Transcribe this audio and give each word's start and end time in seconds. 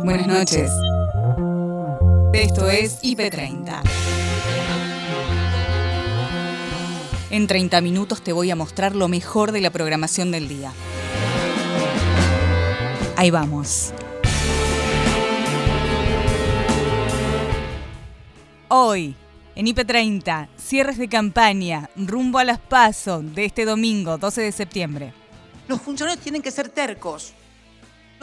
Buenas 0.00 0.26
noches. 0.26 0.70
Esto 2.32 2.68
es 2.68 3.00
IP30. 3.02 3.82
En 7.30 7.46
30 7.46 7.80
minutos 7.80 8.22
te 8.22 8.32
voy 8.32 8.50
a 8.50 8.56
mostrar 8.56 8.96
lo 8.96 9.06
mejor 9.08 9.52
de 9.52 9.60
la 9.60 9.70
programación 9.70 10.30
del 10.32 10.48
día. 10.48 10.72
Ahí 13.16 13.30
vamos. 13.30 13.92
Hoy, 18.68 19.14
en 19.54 19.66
IP30, 19.66 20.48
cierres 20.56 20.98
de 20.98 21.08
campaña, 21.08 21.90
rumbo 21.94 22.38
a 22.38 22.44
las 22.44 22.58
PASO 22.58 23.20
de 23.22 23.44
este 23.44 23.64
domingo, 23.64 24.18
12 24.18 24.40
de 24.40 24.52
septiembre. 24.52 25.12
Los 25.68 25.80
funcionarios 25.80 26.22
tienen 26.22 26.42
que 26.42 26.50
ser 26.50 26.68
tercos. 26.70 27.34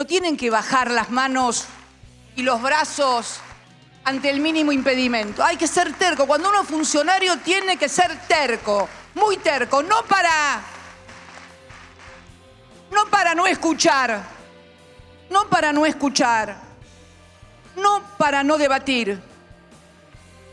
No 0.00 0.06
tienen 0.06 0.38
que 0.38 0.48
bajar 0.48 0.90
las 0.90 1.10
manos 1.10 1.66
y 2.34 2.40
los 2.40 2.62
brazos 2.62 3.38
ante 4.02 4.30
el 4.30 4.40
mínimo 4.40 4.72
impedimento. 4.72 5.44
Hay 5.44 5.58
que 5.58 5.66
ser 5.66 5.92
terco. 5.92 6.26
Cuando 6.26 6.48
uno 6.48 6.62
es 6.62 6.68
funcionario 6.68 7.36
tiene 7.40 7.76
que 7.76 7.86
ser 7.86 8.18
terco, 8.26 8.88
muy 9.14 9.36
terco, 9.36 9.82
no 9.82 10.02
para 10.04 10.62
no 12.90 13.10
para 13.10 13.34
no 13.34 13.46
escuchar, 13.46 14.22
no 15.28 15.50
para 15.50 15.70
no 15.70 15.84
escuchar, 15.84 16.56
no 17.76 18.02
para 18.16 18.42
no 18.42 18.56
debatir, 18.56 19.20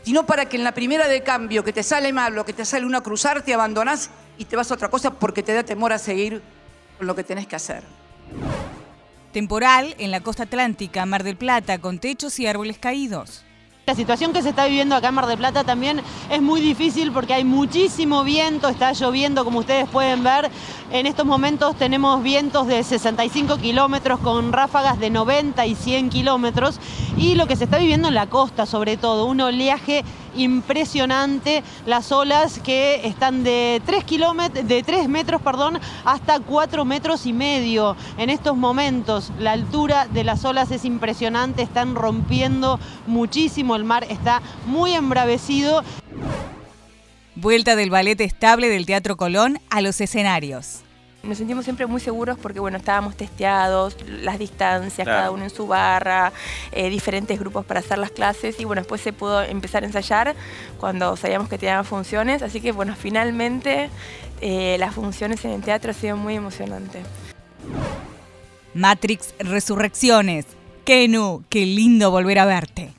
sino 0.04 0.26
para 0.26 0.44
que 0.44 0.58
en 0.58 0.64
la 0.64 0.72
primera 0.72 1.08
de 1.08 1.22
cambio 1.22 1.64
que 1.64 1.72
te 1.72 1.82
sale 1.82 2.12
mal 2.12 2.36
o 2.36 2.44
que 2.44 2.52
te 2.52 2.66
sale 2.66 2.84
una 2.84 3.00
cruzar, 3.00 3.40
te 3.40 3.54
abandonás 3.54 4.10
y 4.36 4.44
te 4.44 4.56
vas 4.56 4.70
a 4.70 4.74
otra 4.74 4.90
cosa 4.90 5.10
porque 5.12 5.42
te 5.42 5.54
da 5.54 5.62
temor 5.62 5.94
a 5.94 5.98
seguir 5.98 6.42
con 6.98 7.06
lo 7.06 7.16
que 7.16 7.24
tenés 7.24 7.46
que 7.46 7.56
hacer. 7.56 7.82
Temporal 9.38 9.94
en 10.00 10.10
la 10.10 10.20
costa 10.20 10.42
atlántica, 10.42 11.06
Mar 11.06 11.22
del 11.22 11.36
Plata, 11.36 11.78
con 11.78 12.00
techos 12.00 12.40
y 12.40 12.48
árboles 12.48 12.76
caídos. 12.76 13.44
La 13.86 13.94
situación 13.94 14.32
que 14.32 14.42
se 14.42 14.48
está 14.48 14.66
viviendo 14.66 14.96
acá 14.96 15.10
en 15.10 15.14
Mar 15.14 15.28
del 15.28 15.38
Plata 15.38 15.62
también 15.62 16.02
es 16.28 16.42
muy 16.42 16.60
difícil 16.60 17.12
porque 17.12 17.34
hay 17.34 17.44
muchísimo 17.44 18.24
viento, 18.24 18.68
está 18.68 18.92
lloviendo 18.94 19.44
como 19.44 19.60
ustedes 19.60 19.88
pueden 19.88 20.24
ver. 20.24 20.50
En 20.90 21.06
estos 21.06 21.24
momentos 21.24 21.76
tenemos 21.76 22.20
vientos 22.20 22.66
de 22.66 22.82
65 22.82 23.58
kilómetros 23.58 24.18
con 24.18 24.52
ráfagas 24.52 24.98
de 24.98 25.08
90 25.08 25.64
y 25.66 25.76
100 25.76 26.10
kilómetros 26.10 26.80
y 27.16 27.36
lo 27.36 27.46
que 27.46 27.54
se 27.54 27.62
está 27.62 27.78
viviendo 27.78 28.08
en 28.08 28.14
la 28.14 28.26
costa 28.26 28.66
sobre 28.66 28.96
todo, 28.96 29.26
un 29.26 29.40
oleaje 29.40 30.04
impresionante, 30.34 31.62
las 31.86 32.12
olas 32.12 32.58
que 32.60 33.06
están 33.06 33.44
de 33.44 33.82
3, 33.86 34.04
de 34.64 34.82
3 34.82 35.08
metros 35.08 35.42
perdón, 35.42 35.78
hasta 36.04 36.40
4 36.40 36.84
metros 36.84 37.26
y 37.26 37.32
medio 37.32 37.96
en 38.16 38.30
estos 38.30 38.56
momentos. 38.56 39.32
La 39.38 39.52
altura 39.52 40.06
de 40.06 40.24
las 40.24 40.44
olas 40.44 40.70
es 40.70 40.84
impresionante, 40.84 41.62
están 41.62 41.94
rompiendo 41.94 42.78
muchísimo, 43.06 43.76
el 43.76 43.84
mar 43.84 44.06
está 44.08 44.42
muy 44.66 44.92
embravecido. 44.92 45.82
Vuelta 47.34 47.76
del 47.76 47.90
ballet 47.90 48.20
estable 48.20 48.68
del 48.68 48.84
Teatro 48.84 49.16
Colón 49.16 49.60
a 49.70 49.80
los 49.80 50.00
escenarios. 50.00 50.82
Nos 51.22 51.38
sentimos 51.38 51.64
siempre 51.64 51.86
muy 51.86 52.00
seguros 52.00 52.38
porque 52.38 52.60
bueno, 52.60 52.78
estábamos 52.78 53.16
testeados, 53.16 53.96
las 54.06 54.38
distancias, 54.38 55.06
cada 55.06 55.30
uno 55.30 55.44
en 55.44 55.50
su 55.50 55.66
barra, 55.66 56.32
eh, 56.72 56.88
diferentes 56.90 57.38
grupos 57.40 57.66
para 57.66 57.80
hacer 57.80 57.98
las 57.98 58.12
clases 58.12 58.60
y 58.60 58.64
bueno, 58.64 58.82
después 58.82 59.00
se 59.00 59.12
pudo 59.12 59.42
empezar 59.42 59.82
a 59.82 59.86
ensayar 59.86 60.36
cuando 60.78 61.16
sabíamos 61.16 61.48
que 61.48 61.58
tenían 61.58 61.84
funciones, 61.84 62.42
así 62.42 62.60
que 62.60 62.70
bueno, 62.70 62.94
finalmente 62.96 63.90
eh, 64.40 64.76
las 64.78 64.94
funciones 64.94 65.44
en 65.44 65.52
el 65.52 65.62
teatro 65.62 65.90
ha 65.90 65.94
sido 65.94 66.16
muy 66.16 66.36
emocionante. 66.36 67.02
Matrix 68.74 69.34
Resurrecciones. 69.40 70.46
Kenu, 70.84 71.42
qué 71.50 71.66
lindo 71.66 72.10
volver 72.10 72.38
a 72.38 72.46
verte. 72.46 72.97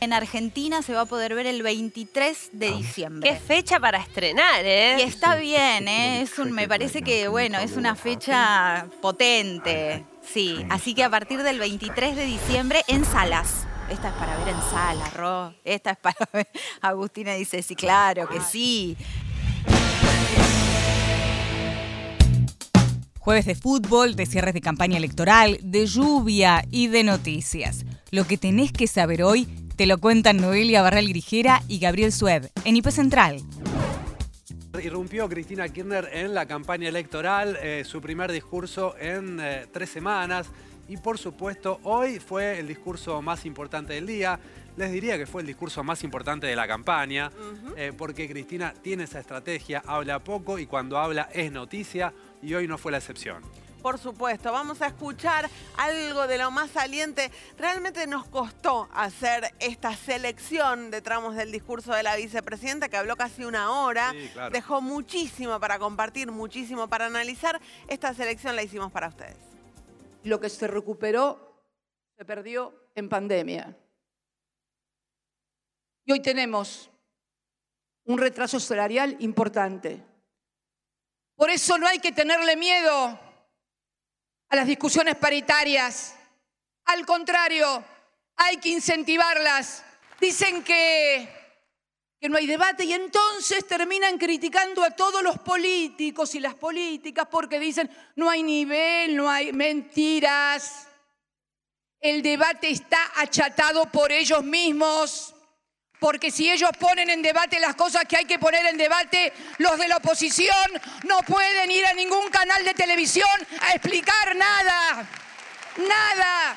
En 0.00 0.12
Argentina 0.12 0.80
se 0.82 0.92
va 0.92 1.00
a 1.00 1.06
poder 1.06 1.34
ver 1.34 1.46
el 1.46 1.60
23 1.64 2.50
de 2.52 2.70
diciembre. 2.70 3.28
Qué 3.28 3.36
fecha 3.36 3.80
para 3.80 3.98
estrenar, 3.98 4.64
¿eh? 4.64 4.98
Y 5.00 5.02
está 5.02 5.34
bien, 5.34 5.88
¿eh? 5.88 6.22
Es 6.22 6.38
un, 6.38 6.52
me 6.52 6.68
parece 6.68 7.02
que, 7.02 7.26
bueno, 7.26 7.58
es 7.58 7.72
una 7.76 7.96
fecha 7.96 8.86
potente. 9.02 10.04
Sí, 10.22 10.64
así 10.70 10.94
que 10.94 11.02
a 11.02 11.10
partir 11.10 11.42
del 11.42 11.58
23 11.58 12.14
de 12.14 12.26
diciembre 12.26 12.82
en 12.86 13.04
salas. 13.04 13.66
Esta 13.90 14.10
es 14.10 14.14
para 14.14 14.36
ver 14.36 14.48
en 14.48 14.60
salas, 14.70 15.14
Ro. 15.14 15.54
Esta 15.64 15.90
es 15.90 15.96
para 15.96 16.28
ver. 16.32 16.48
Agustina 16.80 17.34
dice, 17.34 17.60
sí, 17.62 17.74
claro 17.74 18.28
que 18.28 18.40
sí. 18.40 18.96
Jueves 23.18 23.46
de 23.46 23.56
fútbol, 23.56 24.14
de 24.14 24.26
cierres 24.26 24.54
de 24.54 24.60
campaña 24.60 24.96
electoral, 24.96 25.58
de 25.60 25.86
lluvia 25.86 26.64
y 26.70 26.86
de 26.86 27.02
noticias. 27.02 27.84
Lo 28.12 28.26
que 28.28 28.38
tenés 28.38 28.70
que 28.72 28.86
saber 28.86 29.24
hoy 29.24 29.48
te 29.78 29.86
lo 29.86 29.98
cuentan 29.98 30.38
Noelia 30.38 30.82
Barral 30.82 31.06
Grigera 31.06 31.62
y 31.68 31.78
Gabriel 31.78 32.10
Sued 32.10 32.46
en 32.64 32.74
IP 32.74 32.88
Central. 32.88 33.40
Irrumpió 34.82 35.28
Cristina 35.28 35.68
Kirchner 35.68 36.10
en 36.12 36.34
la 36.34 36.46
campaña 36.46 36.88
electoral, 36.88 37.56
eh, 37.62 37.84
su 37.84 38.00
primer 38.00 38.32
discurso 38.32 38.96
en 38.98 39.38
eh, 39.40 39.66
tres 39.72 39.88
semanas. 39.88 40.48
Y 40.88 40.96
por 40.96 41.16
supuesto, 41.16 41.78
hoy 41.84 42.18
fue 42.18 42.58
el 42.58 42.66
discurso 42.66 43.22
más 43.22 43.46
importante 43.46 43.92
del 43.92 44.06
día. 44.06 44.40
Les 44.76 44.90
diría 44.90 45.16
que 45.16 45.26
fue 45.26 45.42
el 45.42 45.46
discurso 45.46 45.84
más 45.84 46.02
importante 46.02 46.48
de 46.48 46.56
la 46.56 46.66
campaña, 46.66 47.30
eh, 47.76 47.92
porque 47.96 48.28
Cristina 48.28 48.74
tiene 48.82 49.04
esa 49.04 49.20
estrategia, 49.20 49.84
habla 49.86 50.18
poco 50.18 50.58
y 50.58 50.66
cuando 50.66 50.98
habla 50.98 51.28
es 51.32 51.52
noticia, 51.52 52.12
y 52.42 52.52
hoy 52.52 52.66
no 52.66 52.78
fue 52.78 52.90
la 52.90 52.98
excepción. 52.98 53.44
Por 53.82 53.98
supuesto, 53.98 54.50
vamos 54.50 54.82
a 54.82 54.88
escuchar 54.88 55.48
algo 55.76 56.26
de 56.26 56.38
lo 56.38 56.50
más 56.50 56.70
saliente. 56.70 57.30
Realmente 57.56 58.06
nos 58.06 58.26
costó 58.26 58.88
hacer 58.92 59.54
esta 59.60 59.94
selección 59.94 60.90
de 60.90 61.00
tramos 61.00 61.36
del 61.36 61.52
discurso 61.52 61.94
de 61.94 62.02
la 62.02 62.16
vicepresidenta, 62.16 62.88
que 62.88 62.96
habló 62.96 63.16
casi 63.16 63.44
una 63.44 63.70
hora. 63.80 64.12
Dejó 64.50 64.80
muchísimo 64.80 65.60
para 65.60 65.78
compartir, 65.78 66.30
muchísimo 66.32 66.88
para 66.88 67.06
analizar. 67.06 67.60
Esta 67.86 68.12
selección 68.14 68.56
la 68.56 68.62
hicimos 68.62 68.90
para 68.90 69.08
ustedes. 69.08 69.36
Lo 70.24 70.40
que 70.40 70.48
se 70.48 70.66
recuperó 70.66 71.62
se 72.16 72.24
perdió 72.24 72.74
en 72.96 73.08
pandemia. 73.08 73.76
Y 76.04 76.12
hoy 76.12 76.20
tenemos 76.20 76.90
un 78.06 78.18
retraso 78.18 78.58
salarial 78.58 79.16
importante. 79.20 80.02
Por 81.36 81.50
eso 81.50 81.78
no 81.78 81.86
hay 81.86 82.00
que 82.00 82.10
tenerle 82.10 82.56
miedo 82.56 83.27
a 84.48 84.56
las 84.56 84.66
discusiones 84.66 85.16
paritarias. 85.16 86.14
Al 86.86 87.04
contrario, 87.04 87.84
hay 88.36 88.56
que 88.58 88.70
incentivarlas. 88.70 89.84
Dicen 90.20 90.64
que, 90.64 91.28
que, 92.20 92.28
no 92.28 92.38
hay 92.38 92.46
debate 92.46 92.84
y 92.84 92.92
entonces 92.92 93.66
terminan 93.66 94.18
criticando 94.18 94.82
a 94.82 94.90
todos 94.90 95.22
los 95.22 95.38
políticos 95.38 96.34
y 96.34 96.40
las 96.40 96.54
políticas 96.54 97.28
porque 97.30 97.60
dicen 97.60 97.90
no 98.16 98.30
hay 98.30 98.42
nivel, 98.42 99.16
no 99.16 99.28
hay 99.28 99.52
mentiras. 99.52 100.88
El 102.00 102.22
debate 102.22 102.70
está 102.70 102.98
achatado 103.16 103.90
por 103.90 104.12
ellos 104.12 104.42
mismos. 104.42 105.34
Porque 105.98 106.30
si 106.30 106.48
ellos 106.50 106.70
ponen 106.78 107.10
en 107.10 107.22
debate 107.22 107.58
las 107.58 107.74
cosas 107.74 108.04
que 108.04 108.16
hay 108.16 108.24
que 108.24 108.38
poner 108.38 108.64
en 108.66 108.76
debate, 108.76 109.32
los 109.58 109.76
de 109.78 109.88
la 109.88 109.96
oposición 109.96 110.54
no 111.06 111.18
pueden 111.26 111.70
ir 111.70 111.84
a 111.86 111.92
ningún 111.92 112.28
canal 112.30 112.64
de 112.64 112.74
televisión 112.74 113.28
a 113.60 113.74
explicar 113.74 114.36
nada. 114.36 115.08
Nada. 115.76 116.56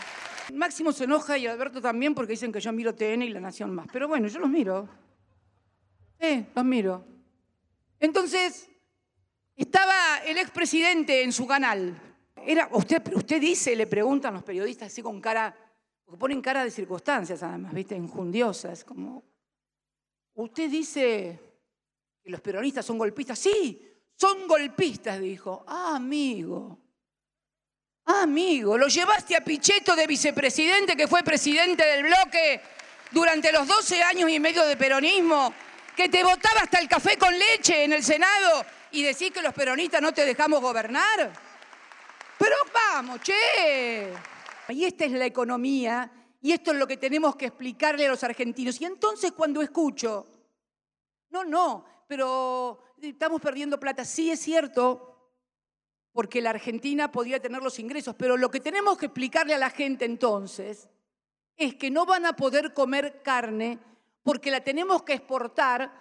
Máximo 0.53 0.91
se 0.91 1.05
enoja 1.05 1.37
y 1.37 1.47
Alberto 1.47 1.81
también 1.81 2.13
porque 2.13 2.33
dicen 2.33 2.51
que 2.51 2.59
yo 2.59 2.71
miro 2.71 2.93
TN 2.93 3.23
y 3.23 3.29
La 3.29 3.39
Nación 3.39 3.73
más. 3.73 3.87
Pero 3.91 4.07
bueno, 4.07 4.27
yo 4.27 4.39
los 4.39 4.49
miro. 4.49 4.87
Sí, 6.19 6.45
los 6.53 6.65
miro. 6.65 7.05
Entonces, 7.99 8.69
estaba 9.55 10.19
el 10.25 10.37
expresidente 10.37 11.23
en 11.23 11.31
su 11.31 11.47
canal. 11.47 11.99
Era, 12.35 12.69
usted, 12.71 13.01
usted 13.13 13.39
dice, 13.39 13.75
le 13.75 13.87
preguntan 13.87 14.33
los 14.33 14.43
periodistas 14.43 14.91
así 14.91 15.01
con 15.01 15.21
cara, 15.21 15.55
porque 16.05 16.19
ponen 16.19 16.41
cara 16.41 16.63
de 16.63 16.71
circunstancias 16.71 17.41
además, 17.43 17.73
¿viste? 17.73 17.95
Injundiosas, 17.95 18.83
como, 18.83 19.23
Usted 20.33 20.69
dice 20.69 21.39
que 22.23 22.29
los 22.29 22.41
peronistas 22.41 22.85
son 22.85 22.97
golpistas. 22.97 23.37
Sí, 23.37 23.91
son 24.15 24.47
golpistas, 24.47 25.19
dijo. 25.19 25.63
Amigo. 25.67 26.79
Amigo, 28.05 28.77
lo 28.77 28.87
llevaste 28.87 29.35
a 29.35 29.43
Pichetto 29.43 29.95
de 29.95 30.07
vicepresidente, 30.07 30.95
que 30.95 31.07
fue 31.07 31.23
presidente 31.23 31.85
del 31.85 32.03
bloque 32.03 32.61
durante 33.11 33.51
los 33.51 33.67
12 33.67 34.01
años 34.03 34.29
y 34.29 34.39
medio 34.39 34.63
de 34.63 34.75
peronismo, 34.75 35.53
que 35.95 36.09
te 36.09 36.23
votaba 36.23 36.61
hasta 36.61 36.79
el 36.79 36.87
café 36.87 37.17
con 37.17 37.37
leche 37.37 37.83
en 37.83 37.93
el 37.93 38.03
Senado 38.03 38.65
y 38.91 39.03
decís 39.03 39.31
que 39.31 39.41
los 39.41 39.53
peronistas 39.53 40.01
no 40.01 40.13
te 40.13 40.25
dejamos 40.25 40.61
gobernar. 40.61 41.31
Pero 42.37 42.55
vamos, 42.73 43.21
che. 43.21 44.11
Y 44.69 44.85
esta 44.85 45.05
es 45.05 45.11
la 45.11 45.25
economía 45.25 46.09
y 46.41 46.51
esto 46.51 46.71
es 46.71 46.77
lo 46.77 46.87
que 46.87 46.97
tenemos 46.97 47.35
que 47.35 47.45
explicarle 47.45 48.07
a 48.07 48.09
los 48.09 48.23
argentinos. 48.23 48.81
Y 48.81 48.85
entonces 48.85 49.31
cuando 49.31 49.61
escucho, 49.61 50.25
no, 51.29 51.43
no, 51.45 51.85
pero 52.07 52.83
estamos 52.99 53.39
perdiendo 53.41 53.79
plata, 53.79 54.03
sí 54.03 54.31
es 54.31 54.39
cierto, 54.39 55.11
porque 56.11 56.41
la 56.41 56.49
Argentina 56.49 57.11
podría 57.11 57.39
tener 57.39 57.61
los 57.61 57.79
ingresos, 57.79 58.15
pero 58.17 58.37
lo 58.37 58.49
que 58.49 58.59
tenemos 58.59 58.97
que 58.97 59.05
explicarle 59.05 59.53
a 59.53 59.59
la 59.59 59.69
gente 59.69 60.05
entonces 60.05 60.89
es 61.55 61.75
que 61.75 61.91
no 61.91 62.05
van 62.05 62.25
a 62.25 62.35
poder 62.35 62.73
comer 62.73 63.21
carne 63.21 63.79
porque 64.23 64.51
la 64.51 64.63
tenemos 64.63 65.03
que 65.03 65.13
exportar 65.13 65.91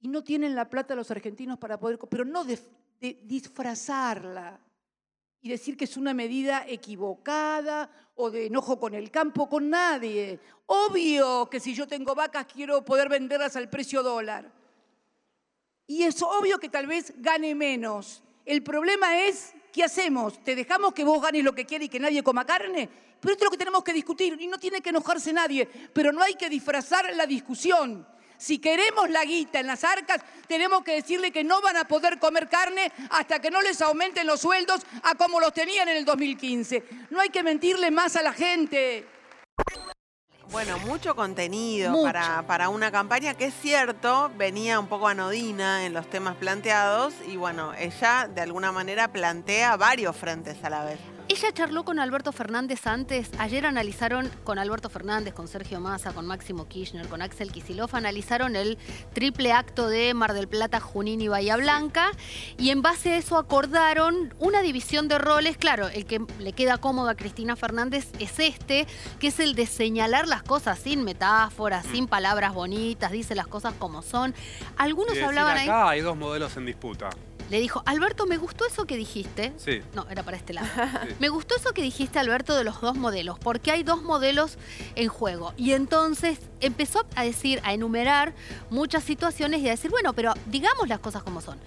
y 0.00 0.08
no 0.08 0.24
tienen 0.24 0.54
la 0.54 0.68
plata 0.68 0.94
los 0.94 1.10
argentinos 1.10 1.58
para 1.58 1.78
poder, 1.78 1.98
pero 2.10 2.24
no 2.24 2.44
de, 2.44 2.58
disfrazarla 3.00 4.58
y 5.44 5.50
decir 5.50 5.76
que 5.76 5.84
es 5.84 5.98
una 5.98 6.14
medida 6.14 6.64
equivocada 6.66 7.90
o 8.16 8.30
de 8.30 8.46
enojo 8.46 8.80
con 8.80 8.94
el 8.94 9.10
campo, 9.10 9.46
con 9.46 9.68
nadie. 9.68 10.40
Obvio 10.64 11.50
que 11.50 11.60
si 11.60 11.74
yo 11.74 11.86
tengo 11.86 12.14
vacas 12.14 12.46
quiero 12.50 12.82
poder 12.82 13.10
venderlas 13.10 13.54
al 13.54 13.68
precio 13.68 14.02
dólar. 14.02 14.50
Y 15.86 16.04
es 16.04 16.22
obvio 16.22 16.58
que 16.58 16.70
tal 16.70 16.86
vez 16.86 17.12
gane 17.18 17.54
menos. 17.54 18.22
El 18.46 18.62
problema 18.62 19.20
es, 19.20 19.52
¿qué 19.70 19.84
hacemos? 19.84 20.42
¿Te 20.42 20.56
dejamos 20.56 20.94
que 20.94 21.04
vos 21.04 21.20
ganes 21.20 21.44
lo 21.44 21.54
que 21.54 21.66
quieras 21.66 21.86
y 21.86 21.90
que 21.90 22.00
nadie 22.00 22.22
coma 22.22 22.46
carne? 22.46 22.88
Pero 23.20 23.32
esto 23.32 23.44
es 23.44 23.46
lo 23.48 23.50
que 23.50 23.58
tenemos 23.58 23.84
que 23.84 23.92
discutir 23.92 24.40
y 24.40 24.46
no 24.46 24.56
tiene 24.56 24.80
que 24.80 24.88
enojarse 24.88 25.30
nadie, 25.30 25.68
pero 25.92 26.10
no 26.10 26.22
hay 26.22 26.36
que 26.36 26.48
disfrazar 26.48 27.14
la 27.14 27.26
discusión. 27.26 28.06
Si 28.38 28.58
queremos 28.58 29.10
la 29.10 29.24
guita 29.24 29.60
en 29.60 29.66
las 29.66 29.84
arcas, 29.84 30.20
tenemos 30.46 30.82
que 30.84 30.94
decirle 30.94 31.30
que 31.30 31.44
no 31.44 31.60
van 31.60 31.76
a 31.76 31.84
poder 31.84 32.18
comer 32.18 32.48
carne 32.48 32.92
hasta 33.10 33.40
que 33.40 33.50
no 33.50 33.62
les 33.62 33.80
aumenten 33.80 34.26
los 34.26 34.40
sueldos 34.40 34.82
a 35.02 35.14
como 35.14 35.40
los 35.40 35.52
tenían 35.52 35.88
en 35.88 35.96
el 35.96 36.04
2015. 36.04 36.84
No 37.10 37.20
hay 37.20 37.30
que 37.30 37.42
mentirle 37.42 37.90
más 37.90 38.16
a 38.16 38.22
la 38.22 38.32
gente. 38.32 39.06
Bueno, 40.50 40.78
mucho 40.78 41.16
contenido 41.16 42.02
Para, 42.02 42.46
para 42.46 42.68
una 42.68 42.92
campaña 42.92 43.34
que 43.34 43.46
es 43.46 43.54
cierto, 43.60 44.30
venía 44.36 44.78
un 44.78 44.86
poco 44.86 45.08
anodina 45.08 45.86
en 45.86 45.94
los 45.94 46.08
temas 46.08 46.36
planteados 46.36 47.14
y 47.26 47.36
bueno, 47.36 47.72
ella 47.74 48.28
de 48.32 48.40
alguna 48.42 48.70
manera 48.70 49.08
plantea 49.08 49.76
varios 49.76 50.16
frentes 50.16 50.62
a 50.62 50.70
la 50.70 50.84
vez. 50.84 51.00
Ella 51.26 51.52
charló 51.54 51.84
con 51.86 51.98
Alberto 51.98 52.32
Fernández 52.32 52.86
antes. 52.86 53.30
Ayer 53.38 53.64
analizaron 53.64 54.30
con 54.44 54.58
Alberto 54.58 54.90
Fernández, 54.90 55.32
con 55.32 55.48
Sergio 55.48 55.80
Massa, 55.80 56.12
con 56.12 56.26
Máximo 56.26 56.68
Kirchner, 56.68 57.08
con 57.08 57.22
Axel 57.22 57.50
Kicillof, 57.50 57.94
analizaron 57.94 58.56
el 58.56 58.76
triple 59.14 59.52
acto 59.52 59.88
de 59.88 60.12
Mar 60.12 60.34
del 60.34 60.48
Plata, 60.48 60.80
Junín 60.80 61.22
y 61.22 61.28
Bahía 61.28 61.56
Blanca. 61.56 62.10
Y 62.58 62.70
en 62.70 62.82
base 62.82 63.14
a 63.14 63.16
eso 63.16 63.38
acordaron 63.38 64.34
una 64.38 64.60
división 64.60 65.08
de 65.08 65.18
roles. 65.18 65.56
Claro, 65.56 65.88
el 65.88 66.04
que 66.04 66.20
le 66.40 66.52
queda 66.52 66.76
cómodo 66.76 67.08
a 67.08 67.14
Cristina 67.14 67.56
Fernández 67.56 68.12
es 68.18 68.38
este, 68.38 68.86
que 69.18 69.28
es 69.28 69.40
el 69.40 69.54
de 69.54 69.64
señalar 69.64 70.28
las 70.28 70.42
cosas 70.42 70.78
sin 70.78 71.04
metáforas, 71.04 71.86
sin 71.86 72.06
palabras 72.06 72.52
bonitas, 72.52 73.10
dice 73.12 73.34
las 73.34 73.46
cosas 73.46 73.72
como 73.78 74.02
son. 74.02 74.34
Algunos 74.76 75.16
hablaban 75.22 75.56
ahí. 75.56 75.68
Acá 75.68 75.88
hay 75.88 76.02
dos 76.02 76.18
modelos 76.18 76.54
en 76.58 76.66
disputa 76.66 77.08
le 77.50 77.60
dijo, 77.60 77.82
Alberto, 77.86 78.26
me 78.26 78.36
gustó 78.36 78.66
eso 78.66 78.86
que 78.86 78.96
dijiste. 78.96 79.52
Sí. 79.56 79.82
No, 79.94 80.06
era 80.10 80.22
para 80.22 80.36
este 80.36 80.52
lado. 80.52 80.66
Me 81.20 81.28
gustó 81.28 81.56
eso 81.56 81.72
que 81.72 81.82
dijiste, 81.82 82.18
Alberto, 82.18 82.56
de 82.56 82.64
los 82.64 82.80
dos 82.80 82.96
modelos, 82.96 83.38
porque 83.38 83.70
hay 83.70 83.82
dos 83.82 84.02
modelos 84.02 84.58
en 84.94 85.08
juego. 85.08 85.52
Y 85.56 85.72
entonces 85.72 86.38
empezó 86.60 87.06
a 87.14 87.24
decir, 87.24 87.60
a 87.64 87.72
enumerar 87.74 88.34
muchas 88.70 89.04
situaciones 89.04 89.60
y 89.60 89.68
a 89.68 89.72
decir, 89.72 89.90
bueno, 89.90 90.12
pero 90.14 90.32
digamos 90.46 90.88
las 90.88 90.98
cosas 91.00 91.22
como 91.22 91.40
son. 91.40 91.58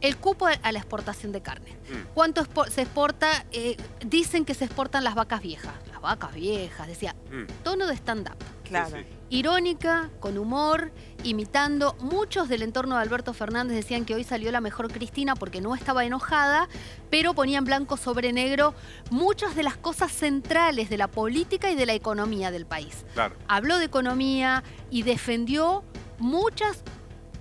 El 0.00 0.16
cupo 0.16 0.48
a 0.48 0.72
la 0.72 0.78
exportación 0.78 1.30
de 1.30 1.42
carne. 1.42 1.76
Mm. 1.88 2.12
¿Cuánto 2.12 2.44
se 2.68 2.82
exporta? 2.82 3.46
Eh, 3.52 3.76
dicen 4.04 4.44
que 4.44 4.52
se 4.52 4.64
exportan 4.64 5.04
las 5.04 5.14
vacas 5.14 5.40
viejas. 5.40 5.74
Las 5.92 6.00
vacas 6.00 6.34
viejas, 6.34 6.88
decía. 6.88 7.14
Mm. 7.30 7.62
Tono 7.62 7.86
de 7.86 7.94
stand-up. 7.94 8.36
Claro. 8.64 8.96
Irónica, 9.32 10.10
con 10.20 10.36
humor, 10.36 10.92
imitando. 11.24 11.96
Muchos 12.00 12.50
del 12.50 12.60
entorno 12.60 12.96
de 12.96 13.00
Alberto 13.00 13.32
Fernández 13.32 13.74
decían 13.74 14.04
que 14.04 14.14
hoy 14.14 14.24
salió 14.24 14.52
la 14.52 14.60
mejor 14.60 14.92
Cristina 14.92 15.34
porque 15.36 15.62
no 15.62 15.74
estaba 15.74 16.04
enojada, 16.04 16.68
pero 17.08 17.32
ponían 17.32 17.64
blanco 17.64 17.96
sobre 17.96 18.34
negro 18.34 18.74
muchas 19.10 19.56
de 19.56 19.62
las 19.62 19.78
cosas 19.78 20.12
centrales 20.12 20.90
de 20.90 20.98
la 20.98 21.08
política 21.08 21.70
y 21.70 21.76
de 21.76 21.86
la 21.86 21.94
economía 21.94 22.50
del 22.50 22.66
país. 22.66 23.06
Habló 23.48 23.78
de 23.78 23.86
economía 23.86 24.64
y 24.90 25.02
defendió 25.02 25.82
muchas 26.18 26.82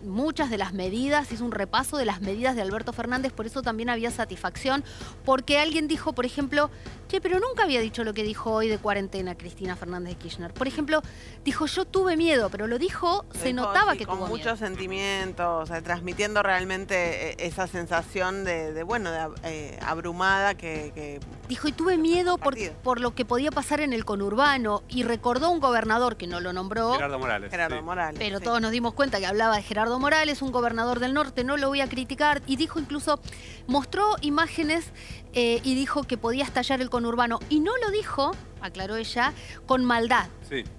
muchas 0.03 0.50
de 0.50 0.57
las 0.57 0.74
medidas, 0.74 1.31
hizo 1.31 1.45
un 1.45 1.51
repaso 1.51 1.98
de 1.98 2.06
las 2.06 2.21
medidas 2.21 2.56
de 2.56 2.62
Alberto 2.62 2.94
Fernández, 2.94 3.31
por 3.33 3.45
eso 3.45 3.62
también 3.62 3.89
había 3.89 4.12
satisfacción, 4.12 4.83
porque 5.25 5.59
alguien 5.59 5.88
dijo, 5.88 6.13
por 6.13 6.25
ejemplo, 6.25 6.69
che, 7.07 7.21
pero 7.21 7.39
nunca 7.39 7.63
había 7.63 7.81
dicho 7.81 8.03
lo 8.03 8.13
que 8.13 8.24
dijo 8.24 8.51
hoy 8.51 8.68
de 8.68 8.77
cuarentena 8.77 9.36
Cristina 9.36 9.75
Fernández 9.75 10.15
de 10.15 10.19
Kirchner. 10.19 10.53
Por 10.53 10.68
ejemplo, 10.68 11.01
dijo, 11.44 11.65
yo 11.65 11.86
tuve 11.86 12.18
miedo, 12.18 12.50
pero 12.50 12.68
lo 12.68 12.80
dijo, 12.80 13.25
se 13.33 13.53
notaba 13.53 13.95
que 13.95 14.06
con 14.06 14.18
tuvo 14.18 14.27
muchos 14.27 14.59
sentimientos, 14.59 15.69
transmitiendo 15.83 16.44
realmente 16.44 17.31
eh, 17.31 17.36
esa 17.39 17.68
sensación 17.68 18.44
de, 18.44 18.83
bueno, 18.83 19.12
de 19.12 19.30
eh, 19.44 19.80
abrumada 19.86 20.56
que, 20.56 21.19
Dijo, 21.48 21.68
y 21.68 21.74
tuve 21.74 21.98
miedo 21.98 22.38
por, 22.38 22.56
por, 22.83 23.01
lo 23.01 23.13
que 23.13 23.25
podía 23.25 23.51
pasar 23.51 23.81
en 23.81 23.92
el 23.92 24.06
conurbano, 24.06 24.83
y 24.88 25.03
recordó 25.03 25.50
un 25.50 25.59
gobernador 25.59 26.15
que 26.15 26.25
no 26.25 26.39
lo 26.39 26.53
nombró. 26.53 26.94
Gerardo 26.94 27.19
Morales. 27.19 27.51
Gerardo 27.51 27.81
Morales. 27.81 28.19
Pero 28.19 28.39
todos 28.39 28.62
nos 28.62 28.71
dimos 28.71 28.94
cuenta 28.94 29.19
que 29.19 29.25
hablaba 29.25 29.57
de 29.57 29.63
Gerardo 29.63 29.91
Morales, 30.00 30.42
un 30.42 30.52
gobernador 30.52 31.00
del 31.00 31.14
norte, 31.14 31.44
no 31.44 31.58
lo 31.58 31.68
voy 31.70 31.82
a 31.82 31.90
criticar, 31.90 32.42
y 32.48 32.56
dijo 32.56 32.80
incluso, 32.80 33.20
mostró 33.68 34.16
imágenes 34.22 34.92
eh, 35.34 35.62
y 35.64 35.76
dijo 35.76 36.04
que 36.04 36.18
podía 36.18 36.44
estallar 36.44 36.82
el 36.82 36.90
conurbano, 36.90 37.40
y 37.50 37.60
no 37.60 37.72
lo 37.78 37.92
dijo, 37.92 38.32
aclaró 38.62 38.96
ella, 38.96 39.34
con 39.66 39.86
maldad, 39.86 40.28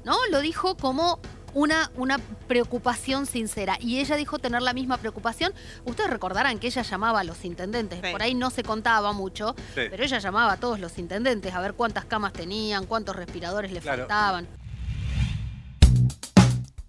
¿no? 0.05 0.17
Lo 0.31 0.41
dijo 0.41 0.77
como 0.77 1.21
una, 1.55 1.91
una, 1.97 2.19
preocupación 2.49 3.27
sincera. 3.27 3.77
Y 3.81 3.99
ella 4.01 4.17
dijo 4.17 4.39
tener 4.39 4.63
la 4.63 4.73
misma 4.73 4.97
preocupación. 4.99 5.53
Ustedes 5.85 6.11
recordarán 6.11 6.59
que 6.59 6.67
ella 6.67 6.83
llamaba 6.83 7.21
a 7.21 7.25
los 7.25 7.45
intendentes, 7.45 8.01
por 8.11 8.23
ahí 8.23 8.35
no 8.35 8.51
se 8.51 8.63
contaba 8.63 9.13
mucho, 9.13 9.55
pero 9.75 10.03
ella 10.03 10.19
llamaba 10.19 10.53
a 10.53 10.57
todos 10.57 10.81
los 10.81 10.99
intendentes 10.99 11.55
a 11.55 11.61
ver 11.61 11.75
cuántas 11.75 12.05
camas 12.05 12.33
tenían, 12.33 12.87
cuántos 12.87 13.17
respiradores 13.17 13.73
le 13.73 13.81
faltaban. 13.81 14.49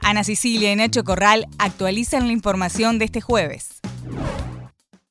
Ana 0.03 0.25
Sicilia 0.25 0.71
y 0.71 0.75
Nacho 0.75 1.05
Corral 1.05 1.47
actualizan 1.57 2.27
la 2.27 2.33
información 2.33 2.99
de 2.99 3.05
este 3.05 3.21
jueves. 3.21 3.81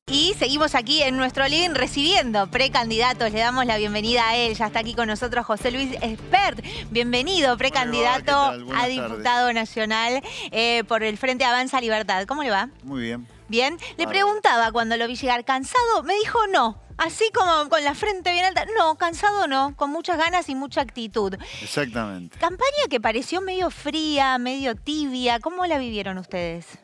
Y 0.07 0.35
seguimos 0.39 0.75
aquí 0.75 1.03
en 1.03 1.17
nuestro 1.17 1.49
living 1.49 1.71
recibiendo 1.71 2.47
precandidatos. 2.49 3.33
Le 3.33 3.39
damos 3.39 3.65
la 3.65 3.79
bienvenida 3.79 4.29
a 4.29 4.37
él. 4.37 4.55
Ya 4.55 4.67
está 4.67 4.81
aquí 4.81 4.93
con 4.93 5.07
nosotros 5.07 5.47
José 5.47 5.71
Luis 5.71 5.97
Espert. 6.03 6.63
Bienvenido, 6.91 7.57
precandidato 7.57 8.37
a 8.75 8.87
diputado 8.87 9.51
nacional 9.55 10.23
eh, 10.51 10.85
por 10.87 11.03
el 11.03 11.17
Frente 11.17 11.47
Avanza 11.47 11.81
Libertad. 11.81 12.27
¿Cómo 12.27 12.43
le 12.43 12.51
va? 12.51 12.69
Muy 12.83 13.01
bien. 13.01 13.27
Bien. 13.53 13.77
Le 13.99 14.07
preguntaba 14.07 14.73
cuando 14.73 14.97
lo 14.97 15.07
vi 15.07 15.15
llegar 15.15 15.45
cansado. 15.45 16.03
Me 16.05 16.15
dijo 16.15 16.39
no. 16.55 16.81
Así 16.97 17.31
como 17.35 17.69
con 17.69 17.85
la 17.85 17.95
frente 17.95 18.33
bien 18.33 18.47
alta. 18.47 18.65
No, 18.79 18.95
cansado 18.95 19.47
no, 19.47 19.77
con 19.77 19.91
muchas 19.91 20.17
ganas 20.17 20.49
y 20.49 20.55
mucha 20.55 20.81
actitud. 20.81 21.35
Exactamente. 21.61 22.39
Campaña 22.39 22.89
que 22.89 22.99
pareció 22.99 23.43
medio 23.43 23.69
fría, 23.69 24.39
medio 24.39 24.75
tibia. 24.75 25.39
¿Cómo 25.39 25.67
la 25.67 25.77
vivieron 25.77 26.17
ustedes? 26.17 26.79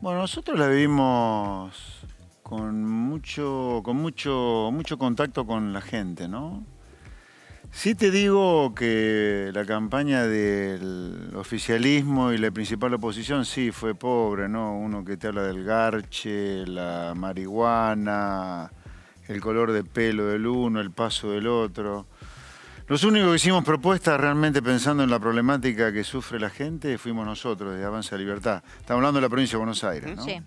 Bueno, 0.00 0.20
nosotros 0.20 0.58
la 0.58 0.68
vivimos 0.68 1.76
con 2.42 2.82
mucho, 2.86 3.82
con 3.84 3.98
mucho, 3.98 4.70
mucho 4.72 4.96
contacto 4.96 5.46
con 5.46 5.74
la 5.74 5.82
gente, 5.82 6.28
¿no? 6.28 6.64
Sí 7.72 7.94
te 7.94 8.10
digo 8.10 8.74
que 8.74 9.50
la 9.54 9.64
campaña 9.64 10.24
del 10.24 11.30
oficialismo 11.34 12.32
y 12.32 12.38
la 12.38 12.50
principal 12.50 12.92
oposición 12.94 13.44
sí 13.44 13.70
fue 13.70 13.94
pobre, 13.94 14.48
¿no? 14.48 14.76
Uno 14.76 15.04
que 15.04 15.16
te 15.16 15.28
habla 15.28 15.44
del 15.44 15.64
garche, 15.64 16.66
la 16.66 17.14
marihuana, 17.16 18.70
el 19.28 19.40
color 19.40 19.72
de 19.72 19.84
pelo 19.84 20.26
del 20.26 20.46
uno, 20.46 20.80
el 20.80 20.90
paso 20.90 21.30
del 21.30 21.46
otro. 21.46 22.06
Los 22.88 23.04
únicos 23.04 23.30
que 23.30 23.36
hicimos 23.36 23.64
propuestas 23.64 24.20
realmente 24.20 24.60
pensando 24.60 25.04
en 25.04 25.10
la 25.10 25.20
problemática 25.20 25.92
que 25.92 26.02
sufre 26.02 26.40
la 26.40 26.50
gente 26.50 26.98
fuimos 26.98 27.24
nosotros, 27.24 27.78
de 27.78 27.84
Avanza 27.84 28.16
Libertad. 28.16 28.64
Estamos 28.80 28.98
hablando 28.98 29.20
de 29.20 29.22
la 29.22 29.28
provincia 29.28 29.54
de 29.54 29.58
Buenos 29.58 29.84
Aires, 29.84 30.16
¿no? 30.16 30.24
Sí. 30.24 30.42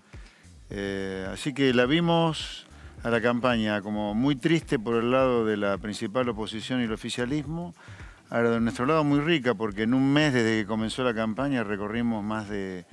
Eh, 0.69 1.25
así 1.31 1.53
que 1.53 1.73
la 1.73 1.85
vimos 1.85 2.67
a 3.03 3.09
la 3.09 3.21
campaña 3.21 3.81
como 3.81 4.13
muy 4.13 4.35
triste 4.35 4.79
por 4.79 4.95
el 4.95 5.11
lado 5.11 5.45
de 5.45 5.57
la 5.57 5.77
principal 5.77 6.27
oposición 6.29 6.81
y 6.81 6.85
el 6.85 6.93
oficialismo, 6.93 7.75
ahora 8.29 8.51
de 8.51 8.61
nuestro 8.61 8.85
lado 8.85 9.03
muy 9.03 9.19
rica 9.19 9.53
porque 9.53 9.83
en 9.83 9.93
un 9.93 10.11
mes 10.11 10.33
desde 10.33 10.61
que 10.61 10.65
comenzó 10.65 11.03
la 11.03 11.13
campaña 11.13 11.63
recorrimos 11.63 12.23
más 12.23 12.49
de 12.49 12.85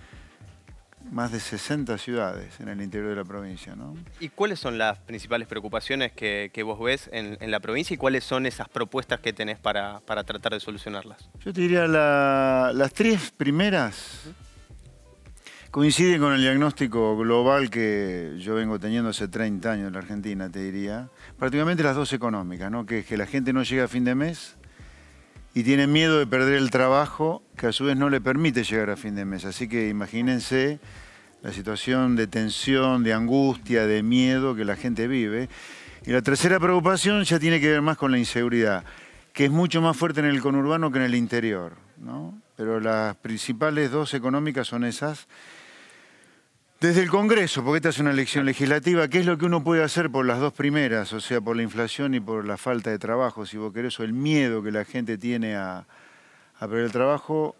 más 1.11 1.33
de 1.33 1.41
60 1.41 1.99
ciudades 1.99 2.61
en 2.61 2.69
el 2.69 2.81
interior 2.83 3.11
de 3.11 3.17
la 3.17 3.25
provincia. 3.25 3.75
¿no? 3.75 3.97
¿Y 4.21 4.29
cuáles 4.29 4.61
son 4.61 4.79
las 4.79 4.99
principales 4.99 5.49
preocupaciones 5.49 6.13
que, 6.13 6.63
vos 6.65 6.79
ves 6.79 7.09
en, 7.13 7.51
la 7.51 7.61
provincia 7.61 7.95
y 7.95 7.97
cuáles 7.97 8.25
son 8.25 8.47
esas 8.47 8.69
propuestas 8.69 9.21
que 9.21 9.33
tenés 9.33 9.59
para, 9.59 10.01
tratar 10.01 10.53
de 10.53 10.61
solucionarlas? 10.61 11.29
Yo 11.45 11.53
te 11.53 11.63
diría 11.63 11.87
las 11.87 12.93
tres 12.93 13.33
primeras 13.37 14.31
coinciden 15.71 16.21
con 16.21 16.33
el 16.33 16.41
diagnóstico 16.41 17.17
global 17.17 17.71
que 17.71 18.35
yo 18.39 18.57
vengo 18.57 18.81
teniendo 18.81 19.11
hace 19.11 19.29
30 19.29 19.71
años 19.71 19.87
en 19.87 19.93
la 19.93 20.01
Argentina, 20.01 20.51
te 20.51 20.61
diría. 20.61 21.09
Prácticamente 21.39 21.83
las 21.85 21.95
dos 21.95 22.13
económicas, 22.13 22.71
¿no? 22.71 22.87
que 22.87 23.01
es 23.01 23.07
que 23.07 23.17
la 23.17 23.27
gente 23.27 23.53
no 23.53 23.63
llega 23.63 23.85
a 23.85 23.89
fin 23.89 24.05
de 24.05 24.17
mes 24.17 24.57
y 25.55 25.63
tiene 25.63 25.87
miedo 25.87 26.19
de 26.19 26.27
perder 26.27 26.55
el 26.55 26.71
trabajo 26.71 27.43
que 27.57 27.69
a 27.69 27.73
su 27.73 27.85
vez 27.85 27.97
no 27.97 28.11
le 28.11 28.21
permite 28.21 28.65
llegar 28.65 28.91
a 28.91 28.97
fin 28.97 29.15
de 29.15 29.25
mes. 29.25 29.45
Así 29.45 29.69
que 29.69 29.89
imagínense 29.89 30.81
la 31.43 31.53
situación 31.53 32.17
de 32.17 32.27
tensión, 32.27 33.05
de 33.05 33.15
angustia, 33.15 33.87
de 33.87 34.03
miedo 34.03 34.57
que 34.57 34.65
la 34.65 34.75
gente 34.75 35.07
vive. 35.07 35.49
Y 36.05 36.11
la 36.11 36.23
tercera 36.23 36.59
preocupación 36.59 37.23
ya 37.23 37.39
tiene 37.39 37.61
que 37.61 37.71
ver 37.71 37.83
más 37.83 37.97
con 37.97 38.11
la 38.11 38.19
inseguridad. 38.19 38.85
que 39.33 39.45
es 39.45 39.51
mucho 39.53 39.81
más 39.81 39.97
fuerte 39.97 40.19
en 40.19 40.27
el 40.27 40.41
conurbano 40.41 40.91
que 40.91 40.99
en 40.99 41.05
el 41.05 41.15
interior, 41.15 41.77
¿no? 41.99 42.37
Pero 42.57 42.81
las 42.81 43.15
principales 43.17 43.93
dos 43.93 44.13
económicas 44.13 44.67
son 44.67 44.83
esas. 44.83 45.29
Desde 46.81 47.03
el 47.03 47.11
Congreso, 47.11 47.63
porque 47.63 47.77
esta 47.77 47.89
es 47.91 47.99
una 47.99 48.11
elección 48.11 48.47
legislativa, 48.47 49.07
¿qué 49.07 49.19
es 49.19 49.27
lo 49.27 49.37
que 49.37 49.45
uno 49.45 49.63
puede 49.63 49.83
hacer 49.83 50.09
por 50.09 50.25
las 50.25 50.41
dos 50.41 50.55
primeras? 50.55 51.13
O 51.13 51.21
sea, 51.21 51.39
por 51.39 51.55
la 51.55 51.63
inflación 51.63 52.15
y 52.15 52.21
por 52.21 52.47
la 52.47 52.57
falta 52.57 52.89
de 52.89 52.99
trabajo, 52.99 53.45
si 53.45 53.59
vos 53.59 53.71
querés, 53.71 54.01
o 54.01 54.03
el 54.03 54.15
miedo 54.15 54.63
que 54.63 54.71
la 54.71 54.87
gente 54.87 55.19
tiene 55.19 55.57
a, 55.57 55.85
perder 56.59 56.87
el 56.87 56.91
trabajo. 56.91 57.55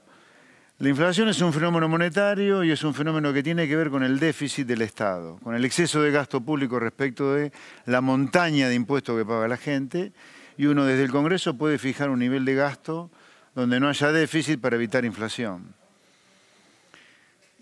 La 0.79 0.89
inflación 0.89 1.29
es 1.29 1.39
un 1.43 1.53
fenómeno 1.53 1.87
monetario 1.87 2.65
y 2.65 2.71
es 2.71 2.83
un 2.83 2.95
fenómeno 2.95 3.31
que 3.35 3.43
tiene 3.43 3.69
que 3.69 3.77
ver 3.77 3.91
con 3.91 4.05
el 4.05 4.19
déficit 4.19 4.67
del 4.67 4.81
Estado, 4.81 5.39
con 5.43 5.55
el 5.55 5.67
exceso 5.67 6.01
de 6.01 6.13
gasto 6.13 6.41
público 6.41 6.81
respecto 6.81 7.35
de 7.35 7.53
la 7.85 8.01
montaña 8.01 8.71
de 8.71 8.75
impuestos 8.75 9.19
que 9.19 9.27
paga 9.27 9.49
la 9.49 9.59
gente. 9.59 10.13
Y 10.57 10.65
uno 10.65 10.87
desde 10.87 11.05
el 11.05 11.11
Congreso 11.11 11.59
puede 11.59 11.77
fijar 11.77 12.09
un 12.09 12.21
nivel 12.21 12.47
de 12.47 12.55
gasto 12.55 13.11
donde 13.55 13.81
no 13.81 13.91
haya 13.91 14.13
déficit 14.13 14.63
para 14.63 14.77
evitar 14.77 15.05
inflación. 15.05 15.79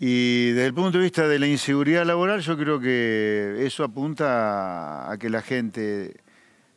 Y 0.00 0.50
desde 0.52 0.66
el 0.66 0.74
punto 0.74 0.98
de 0.98 1.04
vista 1.04 1.26
de 1.26 1.40
la 1.40 1.48
inseguridad 1.48 2.06
laboral, 2.06 2.40
yo 2.40 2.56
creo 2.56 2.78
que 2.78 3.56
eso 3.66 3.82
apunta 3.82 5.10
a 5.10 5.18
que 5.18 5.28
la 5.28 5.42
gente 5.42 6.20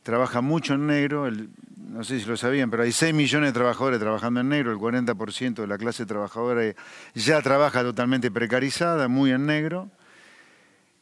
trabaja 0.01 0.41
mucho 0.41 0.73
en 0.73 0.87
negro, 0.87 1.29
no 1.29 2.03
sé 2.03 2.19
si 2.19 2.25
lo 2.25 2.35
sabían, 2.35 2.71
pero 2.71 2.81
hay 2.81 2.91
6 2.91 3.13
millones 3.13 3.49
de 3.49 3.53
trabajadores 3.53 3.99
trabajando 3.99 4.39
en 4.39 4.49
negro, 4.49 4.71
el 4.71 4.79
40% 4.79 5.53
de 5.53 5.67
la 5.67 5.77
clase 5.77 6.07
trabajadora 6.07 6.73
ya 7.13 7.41
trabaja 7.43 7.83
totalmente 7.83 8.31
precarizada, 8.31 9.07
muy 9.07 9.31
en 9.31 9.45
negro. 9.45 9.91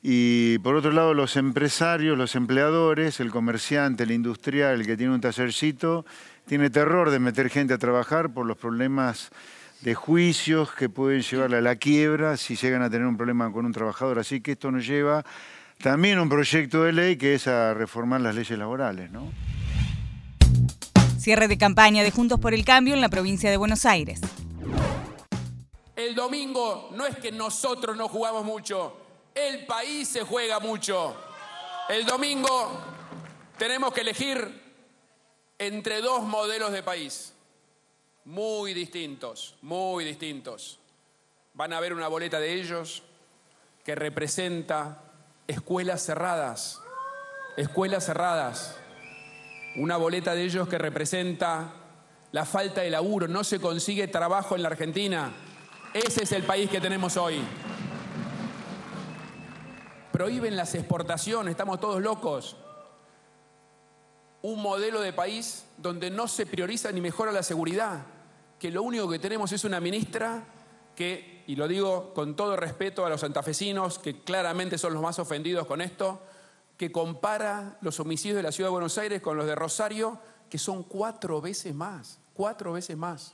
Y 0.02 0.58
por 0.60 0.76
otro 0.76 0.92
lado, 0.92 1.14
los 1.14 1.38
empresarios, 1.38 2.18
los 2.18 2.36
empleadores, 2.36 3.22
el 3.22 3.32
comerciante, 3.32 4.04
el 4.04 4.12
industrial, 4.12 4.82
el 4.82 4.86
que 4.86 4.98
tiene 4.98 5.14
un 5.14 5.22
tallercito, 5.22 6.06
tiene 6.46 6.70
terror 6.70 7.12
de 7.12 7.20
meter 7.20 7.50
gente 7.50 7.74
a 7.74 7.78
trabajar 7.78 8.34
por 8.34 8.46
los 8.46 8.58
problemas 8.58 9.30
de 9.82 9.96
juicios 9.96 10.74
que 10.74 10.90
pueden 10.90 11.22
llevarle 11.22 11.58
a 11.58 11.62
la 11.62 11.76
quiebra 11.76 12.36
si 12.38 12.56
llegan 12.56 12.82
a 12.82 12.90
tener 12.90 13.08
un 13.08 13.16
problema 13.16 13.52
con 13.52 13.66
un 13.66 13.72
trabajador. 13.72 14.20
Así 14.20 14.42
que 14.42 14.54
esto 14.54 14.72
nos 14.72 14.86
lleva 14.86 15.24
también 15.82 16.18
a 16.18 16.22
un 16.22 16.30
proyecto 16.30 16.84
de 16.84 16.92
ley 16.92 17.18
que 17.18 17.36
es 17.36 17.48
a 17.48 17.74
reformar 17.74 18.22
las 18.22 18.36
leyes 18.36 18.58
laborales. 18.58 19.10
¿no? 19.12 19.32
Cierre 21.18 21.48
de 21.48 21.58
campaña 21.58 22.04
de 22.04 22.12
Juntos 22.12 22.40
por 22.40 22.54
el 22.54 22.66
Cambio 22.66 22.94
en 22.94 23.02
la 23.02 23.10
provincia 23.10 23.50
de 23.50 23.58
Buenos 23.58 23.86
Aires. 23.86 24.20
El 25.96 26.16
domingo 26.16 26.90
no 26.96 27.06
es 27.06 27.18
que 27.18 27.32
nosotros 27.32 27.96
no 27.96 28.08
jugamos 28.08 28.46
mucho, 28.46 28.98
el 29.36 29.66
país 29.66 30.08
se 30.08 30.22
juega 30.22 30.60
mucho. 30.60 31.16
El 31.90 32.06
domingo 32.06 32.82
tenemos 33.58 33.94
que 33.94 34.02
elegir 34.02 34.62
entre 35.58 36.02
dos 36.02 36.24
modelos 36.24 36.72
de 36.72 36.84
país 36.84 37.34
muy 38.26 38.74
distintos, 38.74 39.56
muy 39.62 40.06
distintos. 40.06 40.80
Van 41.54 41.74
a 41.74 41.80
ver 41.80 41.94
una 41.94 42.08
boleta 42.08 42.40
de 42.40 42.54
ellos 42.54 43.04
que 43.84 43.96
representa 43.96 45.04
escuelas 45.48 46.06
cerradas, 46.06 46.82
escuelas 47.58 48.06
cerradas. 48.06 48.78
Una 49.76 49.98
boleta 49.98 50.34
de 50.34 50.44
ellos 50.44 50.68
que 50.68 50.78
representa 50.78 51.74
la 52.32 52.46
falta 52.46 52.82
de 52.82 52.90
laburo, 52.90 53.28
no 53.28 53.44
se 53.44 53.60
consigue 53.60 54.08
trabajo 54.08 54.56
en 54.56 54.64
la 54.64 54.70
Argentina. 54.70 55.32
Ese 55.94 56.24
es 56.24 56.32
el 56.32 56.44
país 56.44 56.70
que 56.70 56.80
tenemos 56.80 57.18
hoy. 57.18 57.42
Prohíben 60.12 60.56
las 60.56 60.76
exportaciones, 60.76 61.52
estamos 61.52 61.80
todos 61.80 62.02
locos. 62.02 62.58
Un 64.42 64.62
modelo 64.62 65.02
de 65.02 65.14
país 65.14 65.66
donde 65.78 66.10
no 66.10 66.28
se 66.28 66.46
prioriza 66.46 66.92
ni 66.92 67.02
mejora 67.02 67.32
la 67.32 67.44
seguridad, 67.44 68.06
que 68.58 68.72
lo 68.72 68.84
único 68.84 69.10
que 69.10 69.20
tenemos 69.20 69.52
es 69.52 69.64
una 69.64 69.80
ministra 69.80 70.44
que, 70.96 71.44
y 71.48 71.56
lo 71.56 71.68
digo 71.68 72.14
con 72.14 72.36
todo 72.36 72.56
respeto 72.56 73.06
a 73.06 73.10
los 73.10 73.22
santafesinos, 73.22 74.00
que 74.00 74.22
claramente 74.22 74.78
son 74.78 74.94
los 74.94 75.02
más 75.02 75.20
ofendidos 75.20 75.66
con 75.66 75.82
esto, 75.82 76.22
que 76.78 76.92
compara 76.92 77.78
los 77.82 78.00
homicidios 78.00 78.38
de 78.38 78.44
la 78.44 78.52
ciudad 78.52 78.70
de 78.70 78.74
Buenos 78.74 78.98
Aires 78.98 79.22
con 79.22 79.38
los 79.38 79.46
de 79.46 79.56
Rosario, 79.56 80.20
que 80.50 80.58
son 80.58 80.84
cuatro 80.84 81.42
veces 81.42 81.74
más, 81.74 82.20
cuatro 82.34 82.74
veces 82.74 82.98
más. 82.98 83.34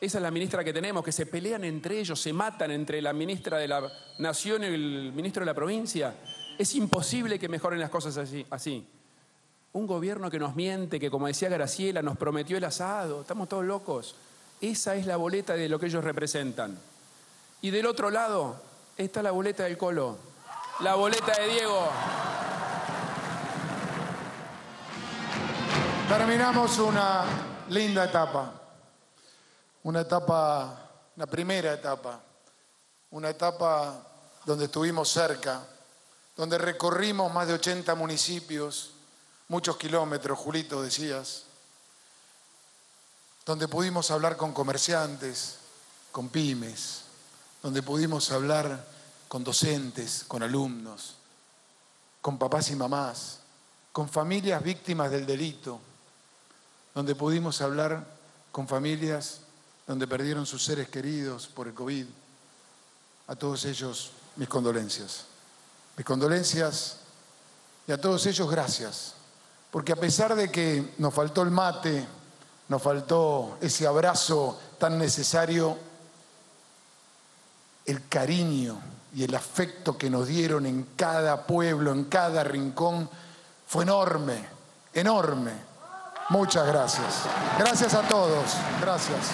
Esa 0.00 0.18
es 0.18 0.22
la 0.22 0.32
ministra 0.32 0.64
que 0.64 0.72
tenemos, 0.72 1.04
que 1.04 1.12
se 1.12 1.26
pelean 1.26 1.62
entre 1.62 2.00
ellos, 2.00 2.20
se 2.20 2.32
matan 2.32 2.72
entre 2.72 3.00
la 3.00 3.12
ministra 3.12 3.58
de 3.58 3.68
la 3.68 3.88
Nación 4.18 4.64
y 4.64 4.66
el 4.66 5.12
ministro 5.12 5.42
de 5.42 5.46
la 5.46 5.54
provincia. 5.54 6.16
Es 6.58 6.74
imposible 6.74 7.38
que 7.38 7.48
mejoren 7.48 7.78
las 7.78 7.90
cosas 7.90 8.16
así. 8.16 8.44
así. 8.50 8.84
Un 9.72 9.86
gobierno 9.86 10.30
que 10.30 10.38
nos 10.38 10.54
miente, 10.54 11.00
que 11.00 11.10
como 11.10 11.26
decía 11.26 11.48
Graciela, 11.48 12.02
nos 12.02 12.18
prometió 12.18 12.56
el 12.56 12.64
asado, 12.64 13.22
estamos 13.22 13.48
todos 13.48 13.64
locos. 13.64 14.14
Esa 14.60 14.94
es 14.96 15.06
la 15.06 15.16
boleta 15.16 15.54
de 15.54 15.68
lo 15.68 15.78
que 15.78 15.86
ellos 15.86 16.04
representan. 16.04 16.78
Y 17.62 17.70
del 17.70 17.86
otro 17.86 18.10
lado 18.10 18.56
está 18.96 19.22
la 19.22 19.30
boleta 19.30 19.64
del 19.64 19.78
Colo, 19.78 20.18
la 20.80 20.94
boleta 20.94 21.32
de 21.40 21.48
Diego. 21.48 21.88
Terminamos 26.08 26.78
una 26.78 27.24
linda 27.70 28.04
etapa, 28.04 28.52
una 29.84 30.00
etapa, 30.02 30.90
una 31.16 31.26
primera 31.26 31.72
etapa, 31.72 32.20
una 33.10 33.30
etapa 33.30 34.06
donde 34.44 34.66
estuvimos 34.66 35.08
cerca, 35.08 35.62
donde 36.36 36.58
recorrimos 36.58 37.32
más 37.32 37.48
de 37.48 37.54
80 37.54 37.94
municipios, 37.94 38.92
muchos 39.52 39.76
kilómetros, 39.76 40.38
Julito, 40.38 40.80
decías, 40.80 41.42
donde 43.44 43.68
pudimos 43.68 44.10
hablar 44.10 44.38
con 44.38 44.54
comerciantes, 44.54 45.58
con 46.10 46.30
pymes, 46.30 47.02
donde 47.62 47.82
pudimos 47.82 48.32
hablar 48.32 48.82
con 49.28 49.44
docentes, 49.44 50.24
con 50.26 50.42
alumnos, 50.42 51.16
con 52.22 52.38
papás 52.38 52.70
y 52.70 52.76
mamás, 52.76 53.40
con 53.92 54.08
familias 54.08 54.62
víctimas 54.62 55.10
del 55.10 55.26
delito, 55.26 55.78
donde 56.94 57.14
pudimos 57.14 57.60
hablar 57.60 58.06
con 58.52 58.66
familias 58.66 59.40
donde 59.86 60.06
perdieron 60.06 60.46
sus 60.46 60.64
seres 60.64 60.88
queridos 60.88 61.46
por 61.46 61.68
el 61.68 61.74
COVID. 61.74 62.06
A 63.26 63.36
todos 63.36 63.66
ellos 63.66 64.12
mis 64.36 64.48
condolencias. 64.48 65.26
Mis 65.98 66.06
condolencias 66.06 66.96
y 67.86 67.92
a 67.92 68.00
todos 68.00 68.24
ellos 68.24 68.50
gracias 68.50 69.16
porque 69.72 69.92
a 69.92 69.96
pesar 69.96 70.34
de 70.34 70.52
que 70.52 70.92
nos 70.98 71.14
faltó 71.14 71.40
el 71.40 71.50
mate, 71.50 72.06
nos 72.68 72.82
faltó 72.82 73.56
ese 73.62 73.86
abrazo 73.86 74.60
tan 74.78 74.98
necesario, 74.98 75.78
el 77.86 78.06
cariño 78.06 78.78
y 79.14 79.24
el 79.24 79.34
afecto 79.34 79.96
que 79.96 80.10
nos 80.10 80.28
dieron 80.28 80.66
en 80.66 80.88
cada 80.94 81.46
pueblo, 81.46 81.90
en 81.90 82.04
cada 82.04 82.44
rincón, 82.44 83.08
fue 83.66 83.84
enorme, 83.84 84.44
enorme. 84.92 85.52
Muchas 86.28 86.66
gracias. 86.66 87.22
Gracias 87.58 87.94
a 87.94 88.02
todos. 88.02 88.44
Gracias. 88.78 89.30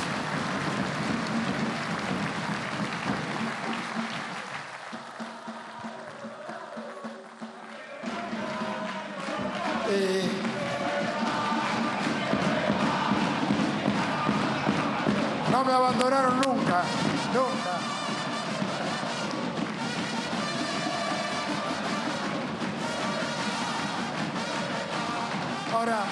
Ahora, 25.78 26.04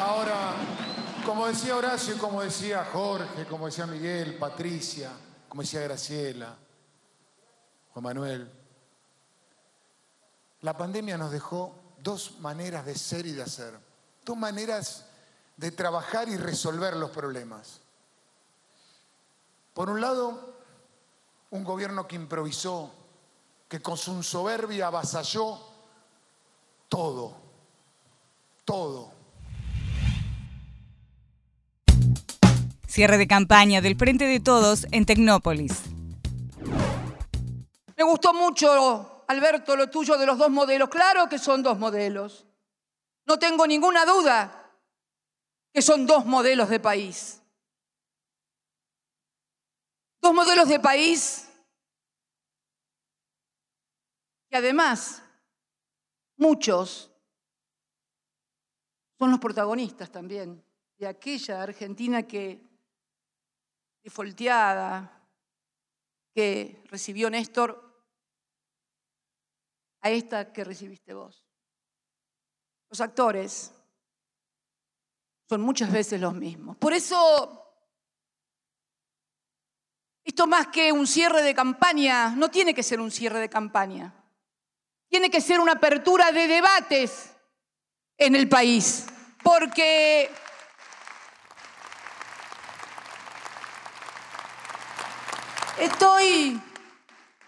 ahora, 0.00 0.54
como 1.26 1.46
decía 1.46 1.76
Horacio, 1.76 2.16
como 2.16 2.40
decía 2.40 2.88
Jorge, 2.90 3.44
como 3.44 3.66
decía 3.66 3.86
Miguel, 3.86 4.38
Patricia, 4.38 5.10
como 5.46 5.60
decía 5.60 5.82
Graciela, 5.82 6.56
Juan 7.92 8.02
Manuel, 8.02 8.50
la 10.62 10.74
pandemia 10.74 11.18
nos 11.18 11.32
dejó 11.32 11.74
dos 11.98 12.38
maneras 12.40 12.86
de 12.86 12.94
ser 12.96 13.26
y 13.26 13.32
de 13.32 13.42
hacer, 13.42 13.78
dos 14.24 14.38
maneras 14.38 15.04
de 15.58 15.70
trabajar 15.70 16.30
y 16.30 16.38
resolver 16.38 16.96
los 16.96 17.10
problemas. 17.10 17.82
Por 19.74 19.90
un 19.90 20.00
lado, 20.00 20.54
un 21.50 21.62
gobierno 21.62 22.08
que 22.08 22.16
improvisó, 22.16 22.90
que 23.68 23.82
con 23.82 23.98
su 23.98 24.22
soberbia 24.22 24.86
avasalló 24.86 25.73
todo, 26.94 27.36
todo. 28.64 29.12
Cierre 32.86 33.18
de 33.18 33.26
campaña 33.26 33.80
del 33.80 33.96
Frente 33.96 34.26
de 34.26 34.38
Todos 34.38 34.86
en 34.92 35.04
Tecnópolis. 35.04 35.82
Me 37.96 38.04
gustó 38.04 38.32
mucho 38.32 39.24
Alberto, 39.26 39.74
lo 39.74 39.90
tuyo 39.90 40.16
de 40.16 40.26
los 40.26 40.38
dos 40.38 40.50
modelos. 40.50 40.88
Claro 40.88 41.28
que 41.28 41.40
son 41.40 41.64
dos 41.64 41.80
modelos. 41.80 42.46
No 43.26 43.40
tengo 43.40 43.66
ninguna 43.66 44.04
duda 44.04 44.70
que 45.72 45.82
son 45.82 46.06
dos 46.06 46.24
modelos 46.24 46.68
de 46.68 46.78
país. 46.78 47.42
Dos 50.22 50.32
modelos 50.32 50.68
de 50.68 50.78
país 50.78 51.48
que 54.48 54.58
además 54.58 55.23
muchos 56.36 57.12
son 59.18 59.30
los 59.30 59.40
protagonistas 59.40 60.10
también 60.10 60.64
de 60.96 61.06
aquella 61.06 61.62
Argentina 61.62 62.24
que, 62.24 62.62
defolteada, 64.02 65.28
que 66.34 66.82
recibió 66.86 67.30
Néstor, 67.30 67.80
a 70.00 70.10
esta 70.10 70.52
que 70.52 70.64
recibiste 70.64 71.14
vos. 71.14 71.44
Los 72.90 73.00
actores 73.00 73.72
son 75.48 75.62
muchas 75.62 75.90
veces 75.90 76.20
los 76.20 76.34
mismos. 76.34 76.76
Por 76.76 76.92
eso 76.92 77.64
esto 80.24 80.46
más 80.46 80.68
que 80.68 80.90
un 80.90 81.06
cierre 81.06 81.42
de 81.42 81.54
campaña, 81.54 82.30
no 82.30 82.50
tiene 82.50 82.74
que 82.74 82.82
ser 82.82 83.00
un 83.00 83.10
cierre 83.10 83.40
de 83.40 83.50
campaña. 83.50 84.23
Tiene 85.14 85.30
que 85.30 85.40
ser 85.40 85.60
una 85.60 85.74
apertura 85.74 86.32
de 86.32 86.48
debates 86.48 87.30
en 88.18 88.34
el 88.34 88.48
país. 88.48 89.06
Porque 89.44 90.28
estoy 95.78 96.60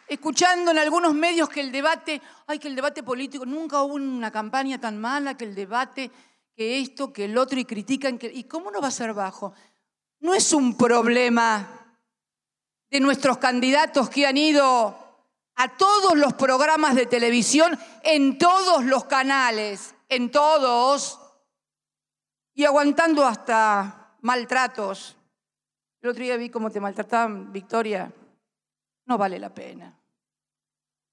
escuchando 0.06 0.70
en 0.70 0.78
algunos 0.78 1.12
medios 1.12 1.48
que 1.48 1.60
el 1.60 1.72
debate, 1.72 2.22
ay, 2.46 2.60
que 2.60 2.68
el 2.68 2.76
debate 2.76 3.02
político, 3.02 3.44
nunca 3.44 3.82
hubo 3.82 3.94
una 3.94 4.30
campaña 4.30 4.80
tan 4.80 5.00
mala, 5.00 5.36
que 5.36 5.46
el 5.46 5.56
debate, 5.56 6.12
que 6.54 6.78
esto, 6.78 7.12
que 7.12 7.24
el 7.24 7.36
otro, 7.36 7.58
y 7.58 7.64
critican, 7.64 8.16
¿y 8.22 8.44
cómo 8.44 8.70
no 8.70 8.80
va 8.80 8.86
a 8.86 8.92
ser 8.92 9.12
bajo? 9.12 9.54
No 10.20 10.34
es 10.34 10.52
un 10.52 10.78
problema 10.78 11.98
de 12.90 13.00
nuestros 13.00 13.38
candidatos 13.38 14.08
que 14.08 14.24
han 14.24 14.36
ido 14.36 15.05
a 15.56 15.76
todos 15.76 16.16
los 16.16 16.34
programas 16.34 16.94
de 16.94 17.06
televisión, 17.06 17.78
en 18.02 18.38
todos 18.38 18.84
los 18.84 19.04
canales, 19.06 19.94
en 20.08 20.30
todos, 20.30 21.18
y 22.54 22.64
aguantando 22.64 23.24
hasta 23.24 24.16
maltratos. 24.22 25.16
El 26.00 26.10
otro 26.10 26.22
día 26.22 26.36
vi 26.36 26.50
cómo 26.50 26.70
te 26.70 26.80
maltrataban, 26.80 27.52
Victoria. 27.52 28.12
No 29.06 29.18
vale 29.18 29.38
la 29.38 29.52
pena. 29.52 29.98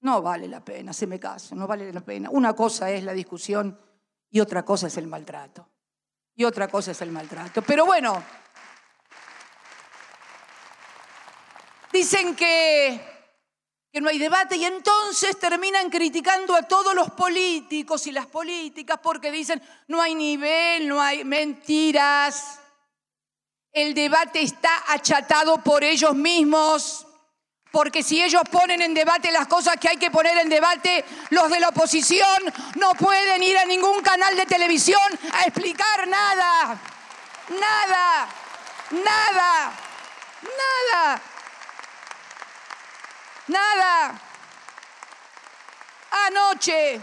No 0.00 0.20
vale 0.20 0.46
la 0.48 0.62
pena, 0.62 0.92
se 0.92 1.06
me 1.06 1.18
caso, 1.18 1.54
no 1.54 1.66
vale 1.66 1.90
la 1.92 2.02
pena. 2.02 2.28
Una 2.30 2.52
cosa 2.52 2.90
es 2.90 3.02
la 3.02 3.12
discusión 3.12 3.78
y 4.30 4.40
otra 4.40 4.62
cosa 4.62 4.86
es 4.88 4.96
el 4.98 5.06
maltrato. 5.06 5.68
Y 6.34 6.44
otra 6.44 6.68
cosa 6.68 6.90
es 6.90 7.00
el 7.00 7.10
maltrato. 7.10 7.62
Pero 7.62 7.86
bueno, 7.86 8.22
Dicen 11.94 12.34
que, 12.34 13.13
que 13.94 14.00
no 14.00 14.08
hay 14.08 14.18
debate 14.18 14.56
y 14.56 14.64
entonces 14.64 15.38
terminan 15.38 15.88
criticando 15.88 16.56
a 16.56 16.62
todos 16.62 16.96
los 16.96 17.12
políticos 17.12 18.08
y 18.08 18.10
las 18.10 18.26
políticas 18.26 18.98
porque 19.00 19.30
dicen 19.30 19.62
no 19.86 20.02
hay 20.02 20.16
nivel, 20.16 20.88
no 20.88 21.00
hay 21.00 21.22
mentiras. 21.22 22.58
El 23.70 23.94
debate 23.94 24.42
está 24.42 24.82
achatado 24.88 25.58
por 25.58 25.84
ellos 25.84 26.12
mismos. 26.12 27.06
Porque 27.70 28.02
si 28.02 28.20
ellos 28.20 28.42
ponen 28.50 28.82
en 28.82 28.94
debate 28.94 29.30
las 29.30 29.46
cosas 29.46 29.76
que 29.76 29.88
hay 29.88 29.96
que 29.96 30.10
poner 30.10 30.38
en 30.38 30.48
debate, 30.48 31.04
los 31.30 31.48
de 31.48 31.60
la 31.60 31.68
oposición 31.68 32.52
no 32.74 32.94
pueden 32.94 33.44
ir 33.44 33.56
a 33.58 33.64
ningún 33.64 34.02
canal 34.02 34.34
de 34.34 34.46
televisión 34.46 35.00
a 35.34 35.44
explicar 35.44 36.08
nada. 36.08 36.80
Nada. 37.48 38.28
Nada. 38.90 39.72
Nada. 40.42 41.22
Nada. 43.48 44.20
Anoche. 46.26 47.00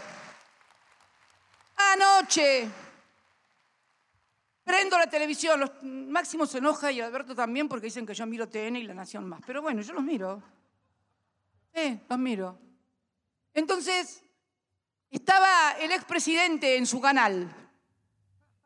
Anoche. 1.76 2.70
Prendo 4.64 4.98
la 4.98 5.08
televisión. 5.08 5.60
Los, 5.60 5.72
Máximo 5.84 6.46
se 6.46 6.60
enoja 6.60 6.92
y 6.92 7.02
Alberto 7.02 7.36
también 7.36 7.68
porque 7.68 7.86
dicen 7.88 8.06
que 8.06 8.14
yo 8.14 8.26
miro 8.26 8.50
TN 8.50 8.78
y 8.78 8.84
La 8.84 8.94
Nación 8.94 9.28
más. 9.28 9.42
Pero 9.46 9.62
bueno, 9.62 9.82
yo 9.82 9.94
los 9.94 10.04
miro. 10.04 10.42
Sí, 11.74 12.00
los 12.10 12.20
miro. 12.20 12.58
Entonces, 13.54 14.24
estaba 15.10 15.74
el 15.74 15.92
expresidente 15.92 16.78
en 16.78 16.86
su 16.86 17.02
canal, 17.02 17.54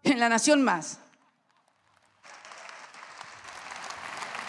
en 0.04 0.20
La 0.20 0.30
Nación 0.30 0.64
Más. 0.64 1.00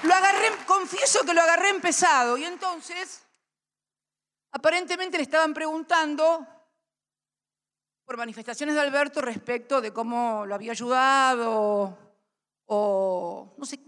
Lo 0.06 0.14
agarré, 0.14 0.48
confieso 0.66 1.24
que 1.24 1.34
lo 1.34 1.42
agarré 1.42 1.70
empezado. 1.70 2.38
Y 2.38 2.44
entonces, 2.44 3.22
aparentemente 4.52 5.16
le 5.16 5.24
estaban 5.24 5.52
preguntando 5.52 6.46
por 8.04 8.16
manifestaciones 8.16 8.74
de 8.76 8.80
Alberto 8.80 9.20
respecto 9.20 9.80
de 9.80 9.92
cómo 9.92 10.46
lo 10.46 10.54
había 10.54 10.72
ayudado 10.72 11.98
o 12.66 13.54
no 13.56 13.64
sé. 13.64 13.80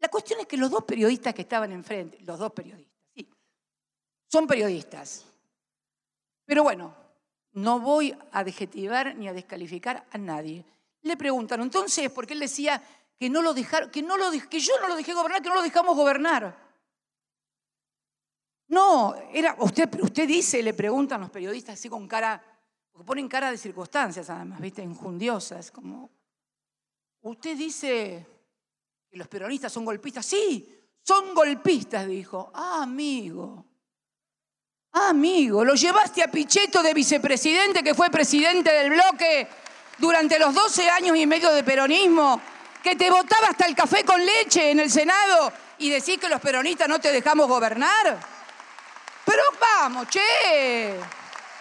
La 0.00 0.08
cuestión 0.08 0.40
es 0.40 0.46
que 0.46 0.56
los 0.56 0.70
dos 0.70 0.84
periodistas 0.84 1.34
que 1.34 1.42
estaban 1.42 1.72
enfrente, 1.72 2.18
los 2.22 2.38
dos 2.38 2.52
periodistas, 2.52 2.94
sí, 3.14 3.28
son 4.26 4.46
periodistas. 4.46 5.24
Pero 6.44 6.62
bueno, 6.62 6.94
no 7.52 7.80
voy 7.80 8.16
a 8.32 8.40
adjetivar 8.40 9.14
ni 9.14 9.28
a 9.28 9.32
descalificar 9.32 10.06
a 10.10 10.18
nadie. 10.18 10.64
Le 11.02 11.16
preguntaron, 11.16 11.66
entonces, 11.66 12.10
porque 12.10 12.32
él 12.32 12.40
decía 12.40 12.82
que, 13.18 13.28
no 13.28 13.42
lo 13.42 13.52
dejaron, 13.52 13.90
que, 13.90 14.02
no 14.02 14.16
lo, 14.16 14.30
que 14.48 14.60
yo 14.60 14.72
no 14.80 14.88
lo 14.88 14.96
dejé 14.96 15.12
gobernar, 15.12 15.42
que 15.42 15.48
no 15.48 15.56
lo 15.56 15.62
dejamos 15.62 15.96
gobernar. 15.96 16.68
No, 18.68 19.14
era, 19.32 19.56
usted, 19.58 19.88
usted 20.00 20.28
dice, 20.28 20.62
le 20.62 20.74
preguntan 20.74 21.20
los 21.20 21.30
periodistas 21.30 21.78
así 21.78 21.88
con 21.88 22.06
cara, 22.06 22.42
porque 22.92 23.06
ponen 23.06 23.28
cara 23.28 23.50
de 23.50 23.58
circunstancias 23.58 24.28
además, 24.30 24.60
¿viste? 24.60 24.82
Injundiosas, 24.82 25.70
como, 25.70 26.10
usted 27.22 27.56
dice 27.56 28.26
que 29.10 29.16
los 29.16 29.26
peronistas 29.26 29.72
son 29.72 29.84
golpistas. 29.84 30.24
Sí, 30.24 30.78
son 31.02 31.34
golpistas, 31.34 32.06
dijo. 32.06 32.52
Ah, 32.54 32.82
amigo. 32.82 33.64
Ah, 34.92 35.10
amigo, 35.10 35.64
lo 35.64 35.74
llevaste 35.74 36.22
a 36.22 36.30
Pichetto 36.30 36.82
de 36.82 36.94
vicepresidente, 36.94 37.82
que 37.82 37.94
fue 37.94 38.10
presidente 38.10 38.70
del 38.70 38.90
bloque 38.90 39.48
durante 39.98 40.38
los 40.38 40.54
12 40.54 40.88
años 40.90 41.16
y 41.16 41.26
medio 41.26 41.50
de 41.50 41.64
peronismo 41.64 42.40
que 42.82 42.96
te 42.96 43.10
votaba 43.10 43.48
hasta 43.48 43.66
el 43.66 43.74
café 43.74 44.04
con 44.04 44.24
leche 44.24 44.70
en 44.70 44.80
el 44.80 44.90
Senado 44.90 45.52
y 45.78 45.90
decís 45.90 46.18
que 46.18 46.28
los 46.28 46.40
peronistas 46.40 46.88
no 46.88 46.98
te 46.98 47.12
dejamos 47.12 47.48
gobernar. 47.48 48.18
Pero 49.24 49.42
vamos, 49.60 50.08
che, 50.08 50.98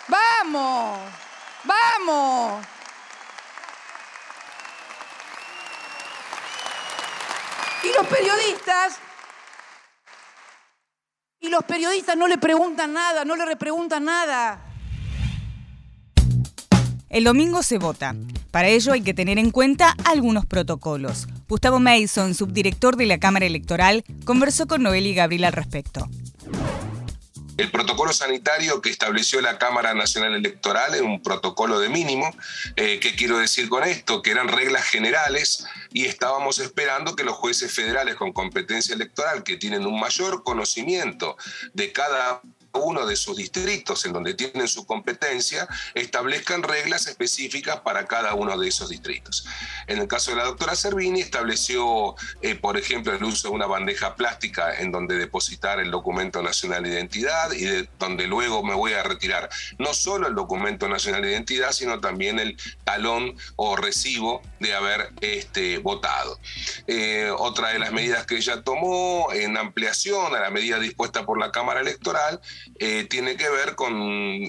vamos, 0.07 0.99
vamos. 1.63 2.65
Y 7.83 7.93
los 7.93 8.07
periodistas, 8.07 8.99
y 11.39 11.49
los 11.49 11.63
periodistas 11.63 12.17
no 12.17 12.27
le 12.27 12.37
preguntan 12.37 12.93
nada, 12.93 13.23
no 13.23 13.35
le 13.35 13.45
repreguntan 13.45 14.05
nada. 14.05 14.59
El 17.09 17.23
domingo 17.23 17.63
se 17.63 17.77
vota. 17.77 18.13
Para 18.51 18.69
ello 18.69 18.93
hay 18.93 19.01
que 19.01 19.13
tener 19.13 19.37
en 19.37 19.51
cuenta 19.51 19.95
algunos 20.05 20.45
protocolos. 20.45 21.27
Gustavo 21.47 21.79
Mason, 21.79 22.33
subdirector 22.33 22.95
de 22.95 23.05
la 23.05 23.19
Cámara 23.19 23.45
Electoral, 23.45 24.03
conversó 24.25 24.67
con 24.67 24.83
Noel 24.83 25.07
y 25.07 25.13
Gabriel 25.13 25.45
al 25.45 25.53
respecto. 25.53 26.09
El 27.57 27.71
protocolo 27.71 28.13
sanitario 28.13 28.81
que 28.83 28.91
estableció 28.91 29.41
la 29.41 29.57
Cámara 29.57 29.95
Nacional 29.95 30.35
Electoral 30.35 30.93
es 30.93 31.01
un 31.01 31.23
protocolo 31.23 31.79
de 31.79 31.89
mínimo. 31.89 32.29
Eh, 32.75 32.99
¿Qué 32.99 33.15
quiero 33.15 33.39
decir 33.39 33.67
con 33.67 33.83
esto? 33.83 34.21
Que 34.21 34.29
eran 34.29 34.47
reglas 34.47 34.83
generales 34.83 35.65
y 35.91 36.05
estábamos 36.05 36.59
esperando 36.59 37.15
que 37.15 37.23
los 37.23 37.35
jueces 37.35 37.73
federales 37.73 38.13
con 38.13 38.31
competencia 38.31 38.93
electoral, 38.93 39.43
que 39.43 39.57
tienen 39.57 39.87
un 39.87 39.99
mayor 39.99 40.43
conocimiento 40.43 41.35
de 41.73 41.91
cada 41.91 42.41
uno 42.77 43.05
de 43.05 43.15
sus 43.15 43.37
distritos 43.37 44.05
en 44.05 44.13
donde 44.13 44.33
tienen 44.33 44.67
su 44.67 44.85
competencia 44.85 45.67
establezcan 45.93 46.63
reglas 46.63 47.07
específicas 47.07 47.81
para 47.81 48.05
cada 48.05 48.33
uno 48.33 48.57
de 48.57 48.67
esos 48.67 48.89
distritos. 48.89 49.45
En 49.87 49.99
el 49.99 50.07
caso 50.07 50.31
de 50.31 50.37
la 50.37 50.45
doctora 50.45 50.75
Servini 50.75 51.21
estableció, 51.21 52.15
eh, 52.41 52.55
por 52.55 52.77
ejemplo, 52.77 53.13
el 53.13 53.23
uso 53.23 53.49
de 53.49 53.55
una 53.55 53.67
bandeja 53.67 54.15
plástica 54.15 54.79
en 54.79 54.91
donde 54.91 55.17
depositar 55.17 55.79
el 55.79 55.91
documento 55.91 56.41
nacional 56.41 56.83
de 56.83 56.89
identidad 56.89 57.51
y 57.51 57.65
de 57.65 57.89
donde 57.99 58.27
luego 58.27 58.63
me 58.63 58.73
voy 58.73 58.93
a 58.93 59.03
retirar 59.03 59.49
no 59.77 59.93
solo 59.93 60.27
el 60.27 60.35
documento 60.35 60.87
nacional 60.87 61.21
de 61.21 61.31
identidad, 61.31 61.71
sino 61.71 61.99
también 61.99 62.39
el 62.39 62.57
talón 62.83 63.35
o 63.55 63.75
recibo 63.75 64.41
de 64.59 64.73
haber 64.73 65.11
este, 65.21 65.77
votado. 65.79 66.39
Eh, 66.87 67.31
otra 67.37 67.69
de 67.69 67.79
las 67.79 67.91
medidas 67.91 68.25
que 68.25 68.35
ella 68.35 68.61
tomó 68.63 69.31
en 69.33 69.57
ampliación 69.57 70.35
a 70.35 70.39
la 70.39 70.49
medida 70.49 70.79
dispuesta 70.79 71.25
por 71.25 71.39
la 71.39 71.51
Cámara 71.51 71.81
Electoral 71.81 72.39
eh, 72.79 73.05
tiene 73.09 73.35
que 73.35 73.49
ver 73.49 73.75
con 73.75 74.43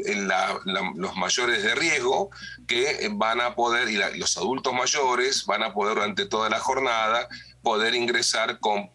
los 0.95 1.17
mayores 1.17 1.63
de 1.63 1.75
riesgo 1.75 2.31
que 2.67 3.09
van 3.13 3.41
a 3.41 3.55
poder, 3.55 3.89
y 3.89 4.19
los 4.19 4.37
adultos 4.37 4.73
mayores 4.73 5.47
van 5.47 5.63
a 5.63 5.73
poder 5.73 5.95
durante 5.95 6.27
toda 6.27 6.49
la 6.49 6.59
jornada 6.59 7.29
poder 7.63 7.95
ingresar 7.95 8.61
con 8.61 8.91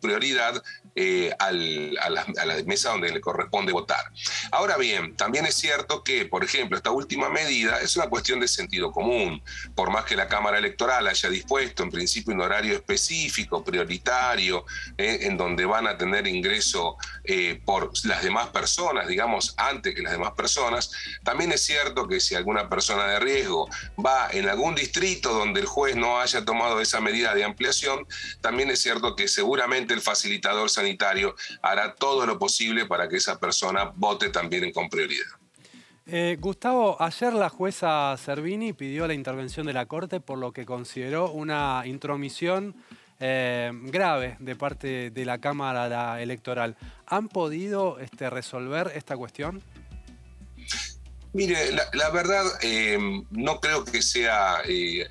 prioridad 0.00 0.62
eh, 1.00 1.32
a, 1.38 1.52
la, 1.52 2.26
mesa 2.66 2.90
donde 2.90 3.12
le 3.12 3.20
corresponde 3.20 3.70
votar. 3.70 4.10
Ahora 4.50 4.76
bien, 4.76 5.14
también 5.14 5.46
es 5.46 5.54
cierto 5.54 6.02
que, 6.02 6.26
por 6.26 6.42
ejemplo, 6.42 6.76
esta 6.76 6.90
última 6.90 7.28
medida 7.28 7.80
es 7.80 7.94
una 7.94 8.08
cuestión 8.08 8.40
de 8.40 8.48
sentido 8.48 8.90
común. 8.90 9.40
Por 9.76 9.90
más 9.90 10.04
que 10.04 10.16
la 10.16 10.26
Cámara 10.26 10.58
Electoral 10.58 11.06
haya 11.06 11.28
dispuesto 11.30 11.84
en 11.84 11.92
principio 11.92 12.34
un 12.34 12.40
horario 12.40 12.74
específico, 12.74 13.62
prioritario, 13.62 14.64
eh, 14.96 15.20
en 15.22 15.36
donde 15.36 15.64
van 15.66 15.86
a 15.86 15.96
tener 15.96 16.26
ingreso 16.26 16.96
eh, 17.22 17.62
por 17.64 17.92
las 18.04 18.24
demás 18.24 18.48
personas, 18.48 19.06
digamos, 19.06 19.54
antes 19.56 19.94
que 19.94 20.02
las 20.02 20.10
demás 20.10 20.32
personas, 20.32 20.90
también 21.22 21.52
es 21.52 21.64
cierto 21.64 22.08
que 22.08 22.18
si 22.18 22.34
alguna 22.34 22.68
persona 22.68 23.06
de 23.06 23.20
riesgo 23.20 23.68
va 24.04 24.30
en 24.32 24.48
algún 24.48 24.74
distrito 24.74 25.32
donde 25.32 25.60
el 25.60 25.66
juez 25.66 25.94
no 25.94 26.18
haya 26.18 26.44
tomado 26.44 26.80
esa 26.80 27.00
medida 27.00 27.36
de 27.36 27.44
ampliación, 27.44 28.04
también 28.40 28.68
es 28.70 28.80
cierto 28.80 29.14
que 29.14 29.28
seguramente 29.28 29.94
el 29.94 30.00
facilitador 30.00 30.68
sanitario 30.68 30.87
hará 31.62 31.94
todo 31.94 32.24
lo 32.26 32.38
posible 32.38 32.86
para 32.86 33.08
que 33.08 33.16
esa 33.16 33.38
persona 33.38 33.92
vote 33.94 34.30
también 34.30 34.72
con 34.72 34.88
prioridad. 34.88 35.26
Eh, 36.10 36.38
Gustavo, 36.40 36.96
ayer 37.02 37.34
la 37.34 37.50
jueza 37.50 38.16
Servini 38.16 38.72
pidió 38.72 39.06
la 39.06 39.12
intervención 39.12 39.66
de 39.66 39.74
la 39.74 39.84
Corte 39.84 40.20
por 40.20 40.38
lo 40.38 40.52
que 40.52 40.64
consideró 40.64 41.30
una 41.30 41.82
intromisión 41.84 42.74
eh, 43.20 43.70
grave 43.74 44.36
de 44.38 44.56
parte 44.56 45.10
de 45.10 45.24
la 45.26 45.38
Cámara 45.38 46.22
Electoral. 46.22 46.76
¿Han 47.06 47.28
podido 47.28 47.98
este, 47.98 48.30
resolver 48.30 48.90
esta 48.94 49.18
cuestión? 49.18 49.62
Mire, 51.34 51.72
la, 51.92 52.08
verdad 52.08 52.44
eh, 52.62 52.98
no 53.30 53.60
creo 53.60 53.84
que 53.84 54.00
sea 54.00 54.62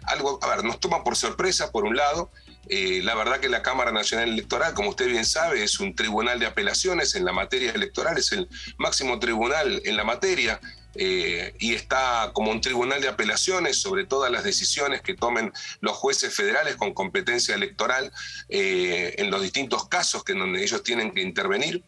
algo, 0.08 0.40
a 0.42 0.48
ver, 0.56 0.64
nos 0.66 0.80
toma 0.80 1.04
por 1.04 1.16
sorpresa 1.16 1.72
por 1.72 1.84
un 1.84 1.96
lado, 1.96 2.32
eh, 2.70 3.02
la 3.04 3.16
verdad 3.16 3.40
que 3.40 3.50
la 3.50 3.62
Cámara 3.62 3.92
Nacional 3.92 4.30
Electoral, 4.30 4.74
como 4.74 4.90
usted 4.90 5.08
bien 5.08 5.26
sabe, 5.26 5.64
es 5.64 5.80
un 5.80 5.96
tribunal 5.96 6.40
de 6.40 6.46
apelaciones 6.46 7.16
en 7.16 7.26
la 7.26 7.32
materia 7.32 7.72
electoral, 7.72 8.18
es 8.18 8.32
el 8.32 8.48
máximo 8.78 9.20
tribunal 9.20 9.82
en 9.86 9.96
la 9.98 10.04
materia. 10.04 10.60
Eh, 11.00 11.54
y 11.60 11.76
está 11.76 12.32
como 12.34 12.50
un 12.50 12.60
tribunal 12.60 13.00
de 13.00 13.08
apelaciones 13.08 13.78
sobre 13.78 14.06
todas 14.06 14.32
las 14.32 14.44
decisiones 14.44 15.02
que 15.02 15.14
tomen 15.14 15.54
los 15.80 15.96
jueces 15.96 16.34
federales 16.34 16.76
con 16.76 16.96
competencia 16.96 17.54
electoral 17.54 18.12
eh, 18.50 19.14
en 19.20 19.30
los 19.30 19.44
distintos 19.44 19.88
casos 19.90 20.24
en 20.28 20.40
donde 20.40 20.64
ellos 20.64 20.82
tienen 20.82 21.12
que 21.12 21.22
intervenir. 21.22 21.84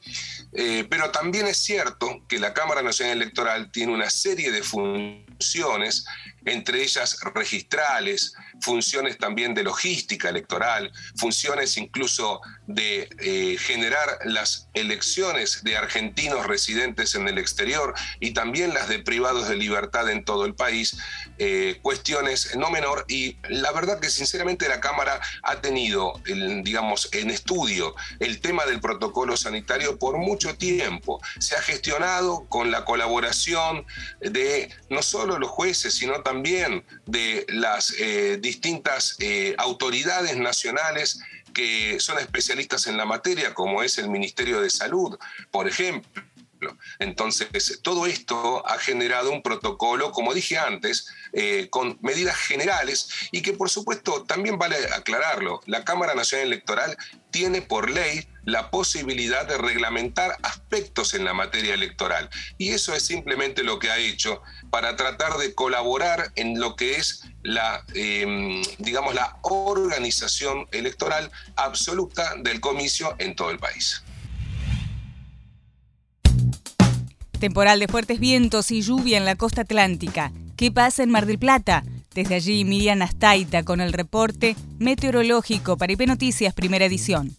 pero 0.90 1.10
también 1.10 1.48
es 1.48 1.58
cierto 1.58 2.24
que 2.28 2.38
la 2.38 2.54
Cámara 2.54 2.84
Nacional 2.84 3.18
Electoral 3.18 3.72
tiene 3.72 3.94
una 3.94 4.12
serie 4.12 4.52
de 4.52 4.62
funciones 4.62 6.06
entre 6.46 6.84
ellas 6.84 7.18
registrales, 7.34 8.34
funciones 8.62 9.18
también 9.18 9.54
de 9.54 9.64
logística 9.64 10.30
electoral, 10.30 10.92
funciones 11.16 11.78
incluso 11.78 12.42
de 12.68 13.10
eh, 13.20 13.58
generar 13.58 14.20
las 14.26 14.68
elecciones 14.74 15.64
de 15.64 15.78
argentinos 15.78 16.46
residentes 16.46 17.16
en 17.16 17.28
el 17.28 17.38
exterior 17.38 17.94
y 18.20 18.32
también 18.32 18.74
las 18.74 18.90
de 18.90 19.00
privados 19.00 19.48
de 19.50 19.56
libertad 19.56 20.10
en 20.10 20.24
todo 20.24 20.46
el 20.46 20.56
país, 20.56 20.98
eh, 21.38 21.80
cuestiones 21.82 22.56
no 22.56 22.70
menor 22.70 23.06
y 23.08 23.38
la 23.48 23.72
verdad 23.72 24.00
que 24.00 24.10
sinceramente 24.10 24.68
la 24.68 24.80
Cámara 24.80 25.20
ha 25.44 25.62
tenido, 25.62 26.14
digamos, 26.64 27.10
en 27.12 27.30
estudio 27.30 27.96
el 28.20 28.40
tema 28.40 28.66
del 28.66 28.80
protocolo 28.80 29.38
sanitario 29.38 29.98
por 29.98 30.18
mucho 30.18 30.56
tiempo. 30.56 31.22
Se 31.40 31.56
ha 31.56 31.62
gestionado 31.62 32.46
con 32.50 32.72
la 32.72 32.86
colaboración 32.86 33.86
de 34.20 34.70
no 34.90 35.02
solo 35.02 35.40
los 35.40 35.50
jueces, 35.50 35.94
sino 35.94 36.22
también 36.22 36.29
de 37.06 37.46
las 37.50 37.94
eh, 38.00 38.38
distintas 38.40 39.16
eh, 39.20 39.56
autoridades 39.58 40.38
nacionales 40.38 41.22
que 41.54 42.00
son 42.00 42.20
especialistas 42.20 42.88
en 42.88 42.98
la 42.98 43.06
materia, 43.06 43.54
como 43.54 43.82
es 43.84 43.98
el 43.98 44.10
Ministerio 44.10 44.62
de 44.62 44.70
Salud, 44.70 45.18
por 45.52 45.68
ejemplo. 45.68 46.24
Entonces, 47.00 47.80
todo 47.82 48.06
esto 48.06 48.68
ha 48.68 48.78
generado 48.80 49.32
un 49.32 49.42
protocolo, 49.42 50.12
como 50.12 50.34
dije 50.34 50.58
antes, 50.58 51.08
eh, 51.34 51.68
con 51.70 51.98
medidas 52.02 52.38
generales 52.38 53.10
y 53.32 53.42
que 53.42 53.54
por 53.54 53.70
supuesto 53.70 54.24
también 54.24 54.58
vale 54.58 54.78
aclararlo, 54.96 55.62
la 55.66 55.84
Cámara 55.86 56.16
Nacional 56.16 56.48
Electoral 56.48 56.98
tiene 57.32 57.62
por 57.62 57.90
ley 57.90 58.28
la 58.46 58.72
posibilidad 58.72 59.46
de 59.46 59.58
reglamentar 59.58 60.38
aspectos 60.42 61.14
en 61.14 61.24
la 61.24 61.34
materia 61.34 61.74
electoral. 61.74 62.30
Y 62.58 62.72
eso 62.72 62.94
es 62.94 63.04
simplemente 63.04 63.64
lo 63.64 63.80
que 63.80 63.92
ha 63.92 63.98
hecho 63.98 64.42
para 64.72 64.96
tratar 64.96 65.38
de 65.38 65.54
colaborar 65.54 66.32
en 66.36 66.60
lo 66.60 66.76
que 66.76 66.96
es 66.96 67.24
la, 67.44 67.84
em, 67.94 68.62
digamos, 68.80 69.14
la 69.14 69.38
organización 69.44 70.68
electoral 70.72 71.32
absoluta 71.56 72.36
del 72.38 72.60
comicio 72.60 73.16
en 73.20 73.36
todo 73.36 73.52
el 73.52 73.60
país. 73.60 74.04
Temporal 77.40 77.80
de 77.80 77.88
fuertes 77.88 78.20
vientos 78.20 78.70
y 78.70 78.82
lluvia 78.82 79.18
en 79.18 79.24
la 79.24 79.36
costa 79.36 79.62
atlántica. 79.62 80.34
¿Qué 80.58 80.74
pasa 80.74 81.04
en 81.04 81.10
Mar 81.10 81.26
del 81.26 81.40
Plata? 81.40 81.86
Desde 82.14 82.36
allí, 82.36 82.66
Miriam 82.66 83.02
Astaita 83.02 83.64
con 83.64 83.80
el 83.80 83.94
reporte 83.94 84.58
meteorológico 84.78 85.78
para 85.78 85.94
IP 85.94 86.02
Noticias, 86.06 86.54
primera 86.54 86.84
edición. 86.84 87.38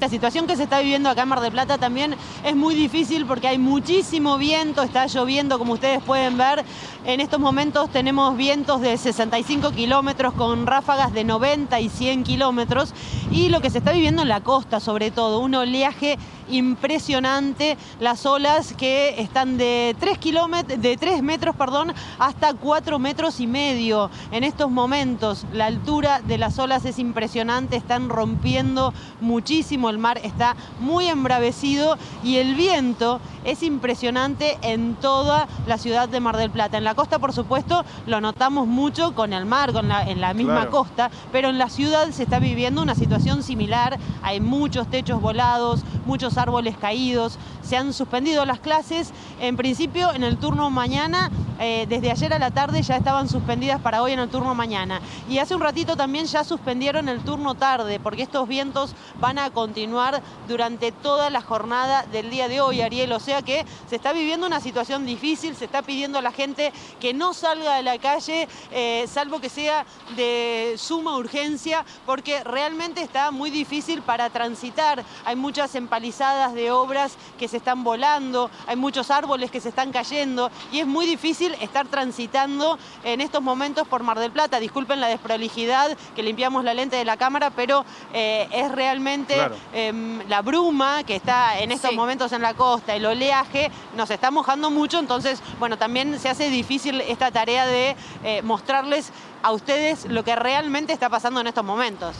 La 0.00 0.08
situación 0.08 0.46
que 0.46 0.56
se 0.56 0.64
está 0.64 0.80
viviendo 0.80 1.08
acá 1.08 1.22
en 1.22 1.28
Mar 1.28 1.40
del 1.40 1.52
Plata 1.52 1.78
también 1.78 2.16
es 2.44 2.56
muy 2.56 2.74
difícil 2.74 3.26
porque 3.26 3.48
hay 3.48 3.58
muchísimo 3.58 4.38
viento, 4.38 4.82
está 4.82 5.06
lloviendo 5.06 5.58
como 5.58 5.74
ustedes 5.74 6.00
pueden 6.02 6.36
ver. 6.36 6.64
En 7.04 7.20
estos 7.20 7.38
momentos 7.38 7.90
tenemos 7.90 8.36
vientos 8.36 8.80
de 8.80 8.96
65 8.96 9.72
kilómetros 9.72 10.34
con 10.34 10.66
ráfagas 10.66 11.12
de 11.12 11.24
90 11.24 11.80
y 11.80 11.88
100 11.88 12.24
kilómetros 12.24 12.92
y 13.30 13.48
lo 13.50 13.60
que 13.60 13.70
se 13.70 13.78
está 13.78 13.92
viviendo 13.92 14.22
en 14.22 14.28
la 14.28 14.40
costa 14.40 14.80
sobre 14.80 15.10
todo, 15.10 15.40
un 15.40 15.56
oleaje 15.56 16.16
impresionante, 16.50 17.76
las 18.00 18.26
olas 18.26 18.74
que 18.74 19.20
están 19.20 19.58
de 19.58 19.96
3, 19.98 20.18
kilómetros, 20.18 20.80
de 20.80 20.96
3 20.96 21.22
metros 21.22 21.56
perdón, 21.56 21.92
hasta 22.18 22.54
4 22.54 22.98
metros 22.98 23.40
y 23.40 23.46
medio 23.46 24.10
en 24.30 24.44
estos 24.44 24.70
momentos. 24.70 25.46
La 25.52 25.66
altura 25.66 26.20
de 26.20 26.38
las 26.38 26.58
olas 26.58 26.84
es 26.84 26.98
impresionante, 26.98 27.76
están 27.76 28.08
rompiendo 28.08 28.92
muchísimo 29.20 29.90
el 29.90 29.98
mar 29.98 30.20
está 30.22 30.56
muy 30.80 31.06
embravecido 31.06 31.96
y 32.22 32.36
el 32.36 32.54
viento 32.54 33.20
es 33.44 33.62
impresionante 33.62 34.58
en 34.62 34.94
toda 34.94 35.48
la 35.66 35.78
ciudad 35.78 36.08
de 36.08 36.20
Mar 36.20 36.36
del 36.36 36.50
Plata. 36.50 36.78
En 36.78 36.84
la 36.84 36.94
costa, 36.94 37.18
por 37.18 37.32
supuesto, 37.32 37.84
lo 38.06 38.20
notamos 38.20 38.66
mucho 38.66 39.14
con 39.14 39.32
el 39.32 39.46
mar, 39.46 39.72
con 39.72 39.90
en 39.90 40.20
la 40.20 40.34
misma 40.34 40.68
costa, 40.68 41.10
pero 41.32 41.48
en 41.48 41.58
la 41.58 41.68
ciudad 41.68 42.10
se 42.10 42.22
está 42.24 42.38
viviendo 42.38 42.82
una 42.82 42.94
situación 42.94 43.42
similar. 43.42 43.98
Hay 44.22 44.40
muchos 44.40 44.88
techos 44.88 45.20
volados, 45.20 45.82
muchos 46.06 46.37
árboles 46.38 46.76
caídos, 46.76 47.38
se 47.62 47.76
han 47.76 47.92
suspendido 47.92 48.44
las 48.44 48.60
clases. 48.60 49.12
En 49.40 49.56
principio, 49.56 50.12
en 50.12 50.24
el 50.24 50.38
turno 50.38 50.70
mañana, 50.70 51.30
eh, 51.60 51.86
desde 51.88 52.10
ayer 52.10 52.32
a 52.32 52.38
la 52.38 52.52
tarde 52.52 52.82
ya 52.82 52.96
estaban 52.96 53.28
suspendidas 53.28 53.80
para 53.80 54.02
hoy 54.02 54.12
en 54.12 54.20
el 54.20 54.28
turno 54.28 54.54
mañana. 54.54 55.00
Y 55.28 55.38
hace 55.38 55.54
un 55.54 55.60
ratito 55.60 55.96
también 55.96 56.26
ya 56.26 56.44
suspendieron 56.44 57.08
el 57.08 57.20
turno 57.20 57.54
tarde, 57.54 57.98
porque 57.98 58.22
estos 58.22 58.46
vientos 58.46 58.94
van 59.20 59.38
a 59.38 59.50
continuar 59.50 60.22
durante 60.46 60.92
toda 60.92 61.30
la 61.30 61.42
jornada 61.42 62.04
del 62.04 62.30
día 62.30 62.48
de 62.48 62.60
hoy, 62.60 62.80
Ariel. 62.80 63.12
O 63.12 63.20
sea 63.20 63.42
que 63.42 63.66
se 63.88 63.96
está 63.96 64.12
viviendo 64.12 64.46
una 64.46 64.60
situación 64.60 65.04
difícil, 65.04 65.56
se 65.56 65.64
está 65.64 65.82
pidiendo 65.82 66.18
a 66.18 66.22
la 66.22 66.32
gente 66.32 66.72
que 67.00 67.12
no 67.12 67.34
salga 67.34 67.76
de 67.76 67.82
la 67.82 67.98
calle, 67.98 68.48
eh, 68.70 69.06
salvo 69.08 69.40
que 69.40 69.48
sea 69.48 69.84
de 70.16 70.74
suma 70.76 71.16
urgencia, 71.16 71.84
porque 72.06 72.44
realmente 72.44 73.02
está 73.02 73.30
muy 73.30 73.50
difícil 73.50 74.02
para 74.02 74.30
transitar. 74.30 75.04
Hay 75.24 75.34
muchas 75.34 75.74
empalizadas 75.74 76.27
de 76.54 76.70
obras 76.70 77.16
que 77.38 77.48
se 77.48 77.56
están 77.56 77.84
volando, 77.84 78.50
hay 78.66 78.76
muchos 78.76 79.10
árboles 79.10 79.50
que 79.50 79.60
se 79.60 79.70
están 79.70 79.92
cayendo 79.92 80.50
y 80.72 80.80
es 80.80 80.86
muy 80.86 81.06
difícil 81.06 81.54
estar 81.60 81.86
transitando 81.88 82.78
en 83.04 83.20
estos 83.20 83.42
momentos 83.42 83.88
por 83.88 84.02
Mar 84.02 84.18
del 84.18 84.30
Plata. 84.30 84.60
Disculpen 84.60 85.00
la 85.00 85.08
desprolijidad 85.08 85.96
que 86.14 86.22
limpiamos 86.22 86.64
la 86.64 86.74
lente 86.74 86.96
de 86.96 87.04
la 87.04 87.16
cámara, 87.16 87.50
pero 87.50 87.84
eh, 88.12 88.48
es 88.52 88.70
realmente 88.70 89.36
Em, 89.72 90.20
la 90.28 90.42
bruma 90.42 91.02
que 91.04 91.16
está 91.16 91.58
en 91.58 91.72
estos 91.72 91.92
momentos 91.94 92.32
en 92.32 92.42
la 92.42 92.54
costa, 92.54 92.94
el 92.94 93.06
oleaje, 93.06 93.70
nos 93.96 94.10
está 94.10 94.30
mojando 94.30 94.70
mucho, 94.70 94.98
entonces, 94.98 95.40
bueno, 95.58 95.78
también 95.78 96.18
se 96.18 96.28
hace 96.28 96.50
difícil 96.50 97.00
esta 97.00 97.30
tarea 97.30 97.66
de 97.66 97.96
eh, 98.24 98.42
mostrarles 98.42 99.12
a 99.42 99.52
ustedes 99.52 100.06
lo 100.06 100.24
que 100.24 100.36
realmente 100.36 100.92
está 100.92 101.08
pasando 101.08 101.40
en 101.40 101.46
estos 101.46 101.64
momentos. 101.64 102.16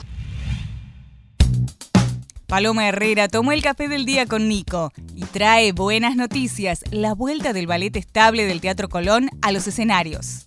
Paloma 2.48 2.88
Herrera 2.88 3.28
tomó 3.28 3.52
el 3.52 3.60
café 3.60 3.88
del 3.88 4.06
día 4.06 4.24
con 4.24 4.48
Nico 4.48 4.90
y 5.14 5.24
trae 5.24 5.72
buenas 5.72 6.16
noticias, 6.16 6.82
la 6.90 7.12
vuelta 7.12 7.52
del 7.52 7.66
ballet 7.66 7.94
estable 7.94 8.46
del 8.46 8.62
Teatro 8.62 8.88
Colón 8.88 9.28
a 9.42 9.52
los 9.52 9.66
escenarios. 9.66 10.46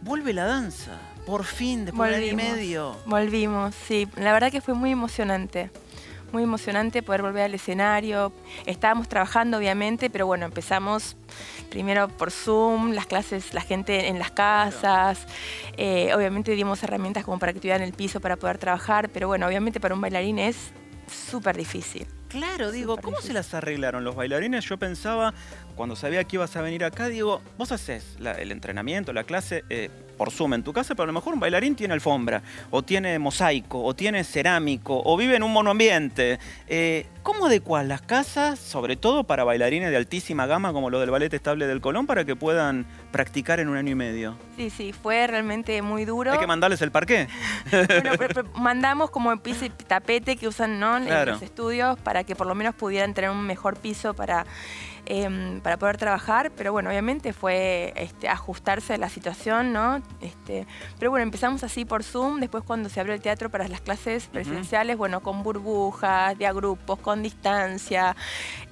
Vuelve 0.00 0.32
la 0.32 0.46
danza. 0.46 0.98
Por 1.24 1.44
fin, 1.44 1.84
después 1.84 2.10
de 2.10 2.16
año 2.16 2.26
y 2.26 2.34
medio. 2.34 2.96
Volvimos, 3.06 3.76
sí. 3.86 4.08
La 4.16 4.32
verdad 4.32 4.50
que 4.50 4.60
fue 4.60 4.74
muy 4.74 4.90
emocionante. 4.90 5.70
Muy 6.32 6.42
emocionante 6.42 7.02
poder 7.02 7.22
volver 7.22 7.44
al 7.44 7.54
escenario. 7.54 8.32
Estábamos 8.66 9.08
trabajando, 9.08 9.58
obviamente, 9.58 10.10
pero 10.10 10.26
bueno, 10.26 10.46
empezamos 10.46 11.16
primero 11.70 12.08
por 12.08 12.30
Zoom, 12.30 12.92
las 12.92 13.06
clases, 13.06 13.54
la 13.54 13.60
gente 13.60 14.08
en 14.08 14.18
las 14.18 14.30
casas. 14.30 15.26
Eh, 15.76 16.12
obviamente 16.14 16.52
dimos 16.52 16.82
herramientas 16.82 17.24
como 17.24 17.38
para 17.38 17.52
que 17.52 17.60
tuvieran 17.60 17.82
el 17.82 17.92
piso 17.92 18.20
para 18.20 18.36
poder 18.36 18.58
trabajar, 18.58 19.08
pero 19.08 19.28
bueno, 19.28 19.46
obviamente 19.46 19.80
para 19.80 19.94
un 19.94 20.00
bailarín 20.00 20.38
es 20.38 20.72
súper 21.06 21.56
difícil. 21.56 22.06
Claro, 22.28 22.72
digo, 22.72 22.96
¿cómo 22.96 23.20
se 23.20 23.34
las 23.34 23.52
arreglaron 23.52 24.04
los 24.04 24.14
bailarines? 24.16 24.64
Yo 24.64 24.78
pensaba, 24.78 25.34
cuando 25.76 25.96
sabía 25.96 26.24
que 26.24 26.36
ibas 26.36 26.56
a 26.56 26.62
venir 26.62 26.82
acá, 26.82 27.08
digo, 27.08 27.42
vos 27.58 27.72
haces 27.72 28.16
el 28.18 28.52
entrenamiento, 28.52 29.12
la 29.12 29.24
clase 29.24 29.64
eh, 29.68 29.90
por 30.16 30.30
Zoom 30.30 30.54
en 30.54 30.62
tu 30.62 30.72
casa, 30.72 30.94
pero 30.94 31.04
a 31.04 31.06
lo 31.06 31.12
mejor 31.12 31.34
un 31.34 31.40
bailarín 31.40 31.74
tiene 31.74 31.94
alfombra, 31.94 32.42
o 32.70 32.82
tiene 32.82 33.18
mosaico, 33.18 33.82
o 33.82 33.94
tiene 33.94 34.24
cerámico, 34.24 35.02
o 35.04 35.16
vive 35.16 35.36
en 35.36 35.42
un 35.42 35.52
monoambiente. 35.52 36.38
Eh, 36.68 37.06
¿Cómo 37.22 37.46
adecuás 37.46 37.86
las 37.86 38.02
casas, 38.02 38.58
sobre 38.58 38.96
todo 38.96 39.24
para 39.24 39.44
bailarines 39.44 39.90
de 39.90 39.96
altísima 39.96 40.46
gama 40.46 40.72
como 40.72 40.90
lo 40.90 40.98
del 40.98 41.10
Ballet 41.10 41.32
Estable 41.32 41.68
del 41.68 41.80
Colón, 41.80 42.06
para 42.06 42.24
que 42.24 42.34
puedan 42.34 42.84
practicar 43.12 43.60
en 43.60 43.68
un 43.68 43.76
año 43.76 43.92
y 43.92 43.94
medio? 43.94 44.36
Sí, 44.56 44.70
sí, 44.70 44.92
fue 44.92 45.26
realmente 45.28 45.80
muy 45.82 46.04
duro. 46.04 46.32
Hay 46.32 46.38
que 46.38 46.46
mandarles 46.48 46.82
el 46.82 46.90
parqué. 46.90 47.28
bueno, 48.18 48.50
mandamos 48.56 49.10
como 49.10 49.30
el 49.30 49.40
piso 49.40 49.64
y 49.64 49.70
tapete 49.70 50.36
que 50.36 50.48
usan 50.48 50.80
¿no? 50.80 50.96
en 50.96 51.26
los 51.26 51.42
estudios 51.42 51.98
para 52.00 52.24
que 52.24 52.34
por 52.34 52.46
lo 52.46 52.56
menos 52.56 52.74
pudieran 52.74 53.14
tener 53.14 53.30
un 53.30 53.46
mejor 53.46 53.76
piso 53.76 54.14
para, 54.14 54.44
em, 55.06 55.60
para 55.60 55.76
poder 55.76 55.96
trabajar, 55.96 56.52
pero 56.56 56.72
bueno, 56.72 56.90
obviamente 56.90 57.32
fue 57.32 57.92
este, 57.96 58.28
ajustarse 58.28 58.94
a 58.94 58.98
la 58.98 59.08
situación, 59.08 59.72
¿no? 59.72 60.02
Este, 60.20 60.66
pero 60.98 61.10
bueno, 61.10 61.22
empezamos 61.22 61.64
así 61.64 61.84
por 61.84 62.02
Zoom, 62.02 62.40
después 62.40 62.64
cuando 62.64 62.88
se 62.88 63.00
abrió 63.00 63.14
el 63.14 63.20
teatro 63.20 63.50
para 63.50 63.68
las 63.68 63.80
clases 63.80 64.26
presenciales, 64.26 64.96
bueno, 64.96 65.20
con 65.20 65.42
burbujas, 65.42 66.38
de 66.38 66.46
a 66.46 66.52
grupos, 66.52 66.98
con 66.98 67.22
distancia, 67.22 68.16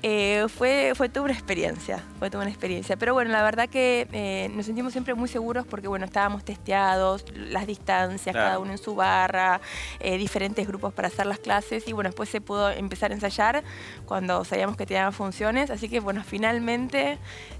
eh, 0.03 0.47
fue, 0.49 0.93
fue 0.95 1.09
toda 1.09 1.25
una 1.25 1.35
experiencia, 1.35 2.03
fue 2.19 2.31
toda 2.31 2.45
una 2.45 2.51
experiencia, 2.51 2.97
pero 2.97 3.15
bueno, 3.15 3.31
la 3.31 3.43
verdad 3.43 3.69
que 3.69 4.09
eh, 4.13 4.51
nos 4.55 4.67
sentimos 4.67 4.93
siempre 4.93 5.15
muy 5.15 5.29
seguros 5.29 5.67
porque 5.67 5.89
bueno, 5.89 6.05
estábamos 6.05 6.45
testeados, 6.45 7.25
las 7.35 7.67
distancias, 7.67 8.35
cada 8.35 8.59
uno 8.59 8.73
en 8.73 8.79
su 8.79 8.95
barra, 8.95 9.61
eh, 9.99 10.17
diferentes 10.19 10.67
grupos 10.67 10.93
para 10.93 11.09
hacer 11.09 11.27
las 11.27 11.39
clases 11.39 11.87
y 11.89 11.93
bueno, 11.93 12.09
después 12.09 12.29
se 12.29 12.41
pudo 12.41 12.71
empezar 12.71 13.11
a 13.11 13.15
ensayar 13.15 13.63
cuando 14.07 14.45
sabíamos 14.45 14.77
que 14.77 14.87
tenían 14.87 15.13
funciones. 15.13 15.71
Así 15.71 15.89
que 15.89 16.01
bueno, 16.01 16.20
finalmente 16.25 17.19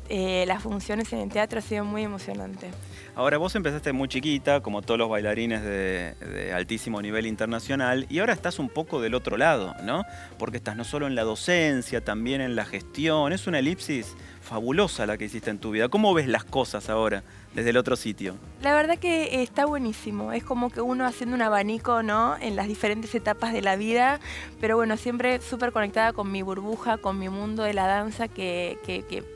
eh, 0.09 0.45
las 0.47 0.63
funciones 0.63 1.13
en 1.13 1.21
el 1.21 1.29
teatro 1.31 1.59
ha 1.61 1.63
sido 1.63 1.85
muy 1.85 2.03
emocionante. 2.03 2.71
Ahora 3.15 3.39
vos 3.39 3.55
empezaste 3.55 3.93
muy 3.93 4.09
chiquita, 4.09 4.61
como 4.61 4.83
todos 4.83 4.99
los 4.99 5.09
bailarines 5.09 5.63
de, 5.63 6.15
de, 6.15 6.53
altísimo 6.53 7.03
nivel 7.03 7.27
internacional, 7.27 8.07
y 8.09 8.19
ahora 8.19 8.33
estás 8.33 8.59
un 8.59 8.69
poco 8.69 9.01
del 9.01 9.15
otro 9.15 9.37
lado, 9.37 9.75
¿no? 9.83 10.05
Porque 10.39 10.57
estás 10.57 10.77
no 10.77 10.85
solo 10.85 11.07
en 11.07 11.15
la 11.15 11.23
docencia, 11.23 12.03
también 12.03 12.41
en 12.41 12.57
la 12.57 12.65
gestión. 12.65 13.33
Es 13.33 13.47
una 13.47 13.59
elipsis 13.59 14.17
fabulosa 14.51 15.07
la 15.07 15.17
que 15.17 15.27
hiciste 15.27 15.49
en 15.49 15.61
tu 15.61 15.71
vida. 15.71 15.89
¿Cómo 15.89 16.13
ves 16.13 16.27
las 16.27 16.43
cosas 16.43 16.91
ahora? 16.91 17.23
desde 17.55 17.71
el 17.71 17.77
otro 17.77 17.97
sitio. 17.97 18.37
La 18.63 18.75
verdad 18.75 18.99
que 18.99 19.43
está 19.43 19.65
buenísimo, 19.65 20.33
es 20.33 20.45
como 20.45 20.71
que 20.71 20.81
uno 20.81 21.05
haciendo 21.05 21.35
un 21.35 21.43
abanico, 21.43 22.03
¿no? 22.03 22.37
En 22.37 22.55
las 22.55 22.69
diferentes 22.69 23.15
etapas 23.15 23.53
de 23.53 23.63
la 23.63 23.77
vida, 23.77 24.21
pero 24.61 24.77
bueno, 24.77 24.97
siempre 24.97 25.41
súper 25.41 25.73
conectada 25.73 26.13
con 26.13 26.31
mi 26.31 26.43
burbuja, 26.43 26.99
con 26.99 27.19
mi 27.19 27.29
mundo 27.29 27.63
de 27.63 27.75
la 27.75 27.87
danza, 27.87 28.29
que, 28.29 28.79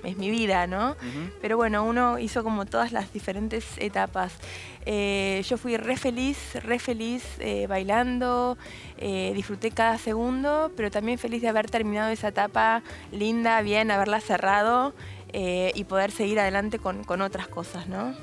es 0.04 0.16
mi 0.16 0.30
vida, 0.30 0.66
¿no? 0.66 0.96
Pero 1.40 1.56
bueno, 1.56 1.84
uno 1.84 2.18
hizo 2.18 2.44
como 2.44 2.66
todas 2.66 2.92
las 2.92 3.12
diferentes 3.12 3.64
etapas. 3.78 4.34
Eh, 4.86 5.42
yo 5.48 5.56
fui 5.56 5.76
re 5.76 5.96
feliz, 5.96 6.54
re 6.62 6.78
feliz 6.78 7.24
eh, 7.38 7.66
bailando, 7.66 8.58
eh, 8.98 9.32
disfruté 9.34 9.70
cada 9.70 9.98
segundo, 9.98 10.72
pero 10.76 10.90
también 10.90 11.18
feliz 11.18 11.40
de 11.42 11.48
haber 11.48 11.70
terminado 11.70 12.10
esa 12.10 12.28
etapa 12.28 12.82
linda, 13.10 13.60
bien, 13.62 13.90
haberla 13.90 14.20
cerrado. 14.20 14.94
Y 15.36 15.82
poder 15.82 16.12
seguir 16.12 16.38
adelante 16.38 16.78
con, 16.78 17.20
otras 17.20 17.48
cosas, 17.48 17.88
¿no? 17.88 18.14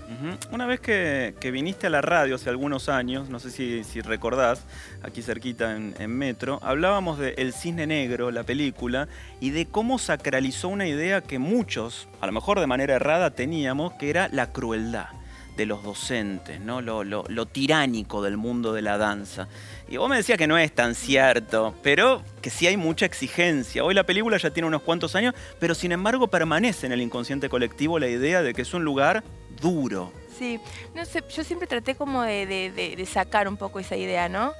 Una 0.53 0.65
vez 0.65 0.79
que, 0.79 1.35
viniste 1.51 1.87
a 1.87 1.89
la 1.89 1.99
radio 1.99 2.35
hace 2.35 2.49
algunos 2.49 2.87
años, 2.87 3.27
no 3.27 3.41
sé 3.41 3.51
si, 3.51 3.99
recordás, 3.99 4.65
aquí 5.03 5.21
cerquita 5.21 5.75
en, 5.75 5.93
en, 5.99 6.09
Metro, 6.09 6.59
hablábamos 6.63 7.19
de 7.19 7.33
El 7.37 7.51
Cisne 7.51 7.85
Negro, 7.85 8.31
la 8.31 8.43
película, 8.43 9.09
y 9.41 9.49
de 9.49 9.65
cómo 9.65 9.99
sacralizó 9.99 10.69
una 10.69 10.87
idea 10.87 11.19
que 11.19 11.37
muchos, 11.37 12.07
a 12.21 12.27
lo 12.27 12.31
mejor 12.31 12.61
de 12.61 12.67
manera 12.67 12.95
errada, 12.95 13.31
teníamos, 13.31 13.91
que 13.95 14.09
era 14.09 14.29
la 14.29 14.53
crueldad 14.53 15.09
de 15.55 15.65
los 15.65 15.83
docentes, 15.83 16.59
¿no? 16.59 16.81
Lo, 16.81 17.03
lo, 17.03 17.45
tiránico 17.45 18.21
del 18.21 18.37
mundo 18.37 18.73
de 18.73 18.81
la 18.81 18.97
danza. 18.97 19.47
Y 19.87 19.97
vos 19.97 20.09
me 20.09 20.15
decías 20.15 20.37
que 20.37 20.47
no 20.47 20.57
es 20.57 20.73
tan 20.73 20.95
cierto, 20.95 21.75
pero 21.83 22.23
que 22.41 22.49
sí 22.49 22.67
hay 22.67 22.77
mucha 22.77 23.05
exigencia. 23.05 23.83
Hoy 23.83 23.93
la 23.93 24.05
película 24.05 24.37
ya 24.37 24.51
tiene 24.51 24.67
unos 24.67 24.81
cuantos 24.81 25.15
años, 25.15 25.33
pero 25.59 25.75
sin 25.75 25.91
embargo 25.91 26.27
permanece 26.27 26.85
en 26.85 26.93
el 26.93 27.01
inconsciente 27.01 27.49
colectivo 27.49 27.99
la 27.99 28.07
idea 28.07 28.41
de 28.41 28.53
que 28.53 28.61
es 28.61 28.73
un 28.73 28.83
lugar 28.83 29.23
duro. 29.61 30.13
Sí, 30.37 30.59
no 30.95 31.05
sé, 31.05 31.23
yo 31.35 31.43
siempre 31.43 31.67
traté 31.67 31.95
como 31.95 32.23
de, 32.23 32.45
de 32.47 33.05
sacar 33.05 33.47
un 33.47 33.57
poco 33.57 33.79
esa 33.79 33.95
idea, 33.95 34.29
¿no? 34.29 34.53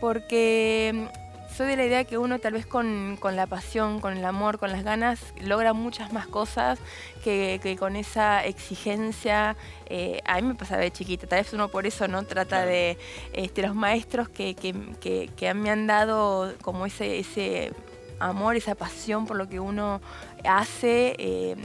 Porque 0.00 1.08
soy 1.56 1.68
de 1.68 1.76
la 1.76 1.86
idea 1.86 2.04
que 2.04 2.18
uno 2.18 2.38
tal 2.38 2.52
vez 2.52 2.66
con, 2.66 3.18
la 3.22 3.46
pasión, 3.46 4.00
con 4.00 4.14
el 4.14 4.24
amor, 4.26 4.58
con 4.58 4.70
las 4.70 4.84
ganas, 4.84 5.20
logra 5.40 5.72
muchas 5.72 6.12
más 6.12 6.26
cosas 6.26 6.78
que, 7.24 7.76
con 7.78 7.96
esa 7.96 8.44
exigencia. 8.44 9.56
Eh, 9.86 10.20
a 10.26 10.36
mí 10.36 10.42
me 10.42 10.54
pasaba 10.54 10.82
de 10.82 10.90
chiquita, 10.90 11.26
tal 11.26 11.40
vez 11.40 11.54
uno 11.54 11.68
por 11.68 11.86
eso 11.86 12.08
no 12.08 12.24
trata 12.24 12.66
de 12.66 12.98
este, 13.32 13.62
los 13.62 13.74
maestros 13.74 14.28
que, 14.28 14.54
que, 14.54 15.54
me 15.54 15.70
han 15.70 15.86
dado 15.86 16.52
como 16.60 16.84
ese, 16.84 17.20
ese 17.20 17.72
amor, 18.18 18.56
esa 18.56 18.74
pasión 18.74 19.26
por 19.26 19.38
lo 19.38 19.48
que 19.48 19.58
uno 19.58 20.02
hace. 20.44 21.16
Eh, 21.18 21.56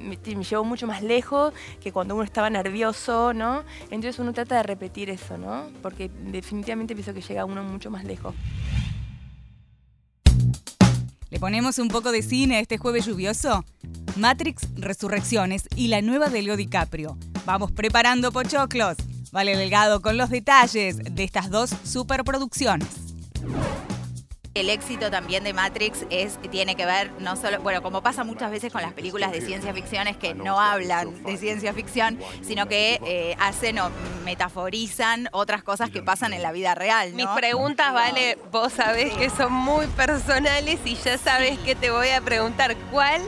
me, 0.00 0.16
me, 0.36 0.44
llevó 0.44 0.62
mucho 0.62 0.86
más 0.86 1.02
lejos 1.02 1.52
que 1.82 1.90
cuando 1.92 2.14
uno 2.14 2.22
estaba 2.22 2.48
nervioso, 2.50 3.34
¿no? 3.34 3.64
Entonces 3.90 4.18
uno 4.20 4.32
trata 4.32 4.58
de 4.58 4.62
repetir 4.62 5.10
eso, 5.10 5.36
¿no? 5.36 5.66
Porque 5.82 6.08
definitivamente 6.08 6.94
pienso 6.94 7.12
que 7.12 7.20
llega 7.20 7.44
uno 7.44 7.64
mucho 7.64 7.90
más 7.90 8.04
lejos. 8.04 8.34
¿Le 11.30 11.38
ponemos 11.38 11.78
un 11.78 11.86
poco 11.86 12.10
de 12.10 12.22
cine 12.22 12.56
a 12.56 12.60
este 12.60 12.76
jueves 12.76 13.06
lluvioso? 13.06 13.64
Matrix 14.16 14.66
Resurrecciones 14.74 15.62
y 15.76 15.86
la 15.86 16.02
nueva 16.02 16.28
de 16.28 16.42
Leo 16.42 16.56
DiCaprio. 16.56 17.16
Vamos 17.46 17.70
preparando 17.70 18.32
pochoclos. 18.32 18.96
Vale 19.30 19.56
Delgado 19.56 20.02
con 20.02 20.16
los 20.16 20.28
detalles 20.28 20.98
de 20.98 21.22
estas 21.22 21.48
dos 21.50 21.70
superproducciones. 21.84 22.88
El 24.60 24.68
éxito 24.68 25.10
también 25.10 25.42
de 25.42 25.54
Matrix 25.54 26.04
es, 26.10 26.38
tiene 26.50 26.76
que 26.76 26.84
ver 26.84 27.10
no 27.18 27.34
solo, 27.34 27.60
bueno, 27.60 27.80
como 27.80 28.02
pasa 28.02 28.24
muchas 28.24 28.50
veces 28.50 28.70
con 28.70 28.82
las 28.82 28.92
películas 28.92 29.32
de 29.32 29.40
ciencia 29.40 29.72
ficción, 29.72 30.06
es 30.06 30.18
que 30.18 30.34
no 30.34 30.60
hablan 30.60 31.22
de 31.24 31.38
ciencia 31.38 31.72
ficción, 31.72 32.18
sino 32.42 32.68
que 32.68 33.00
eh, 33.06 33.34
hacen 33.38 33.78
o 33.78 33.90
metaforizan 34.26 35.30
otras 35.32 35.62
cosas 35.62 35.88
que 35.88 36.02
pasan 36.02 36.34
en 36.34 36.42
la 36.42 36.52
vida 36.52 36.74
real. 36.74 37.14
Mis 37.14 37.26
preguntas, 37.28 37.94
Vale, 37.94 38.36
vos 38.52 38.74
sabés 38.74 39.14
que 39.14 39.30
son 39.30 39.50
muy 39.50 39.86
personales 39.86 40.78
y 40.84 40.94
ya 40.94 41.16
sabes 41.16 41.58
que 41.60 41.74
te 41.74 41.90
voy 41.90 42.10
a 42.10 42.20
preguntar. 42.20 42.76
¿Cuál 42.90 43.22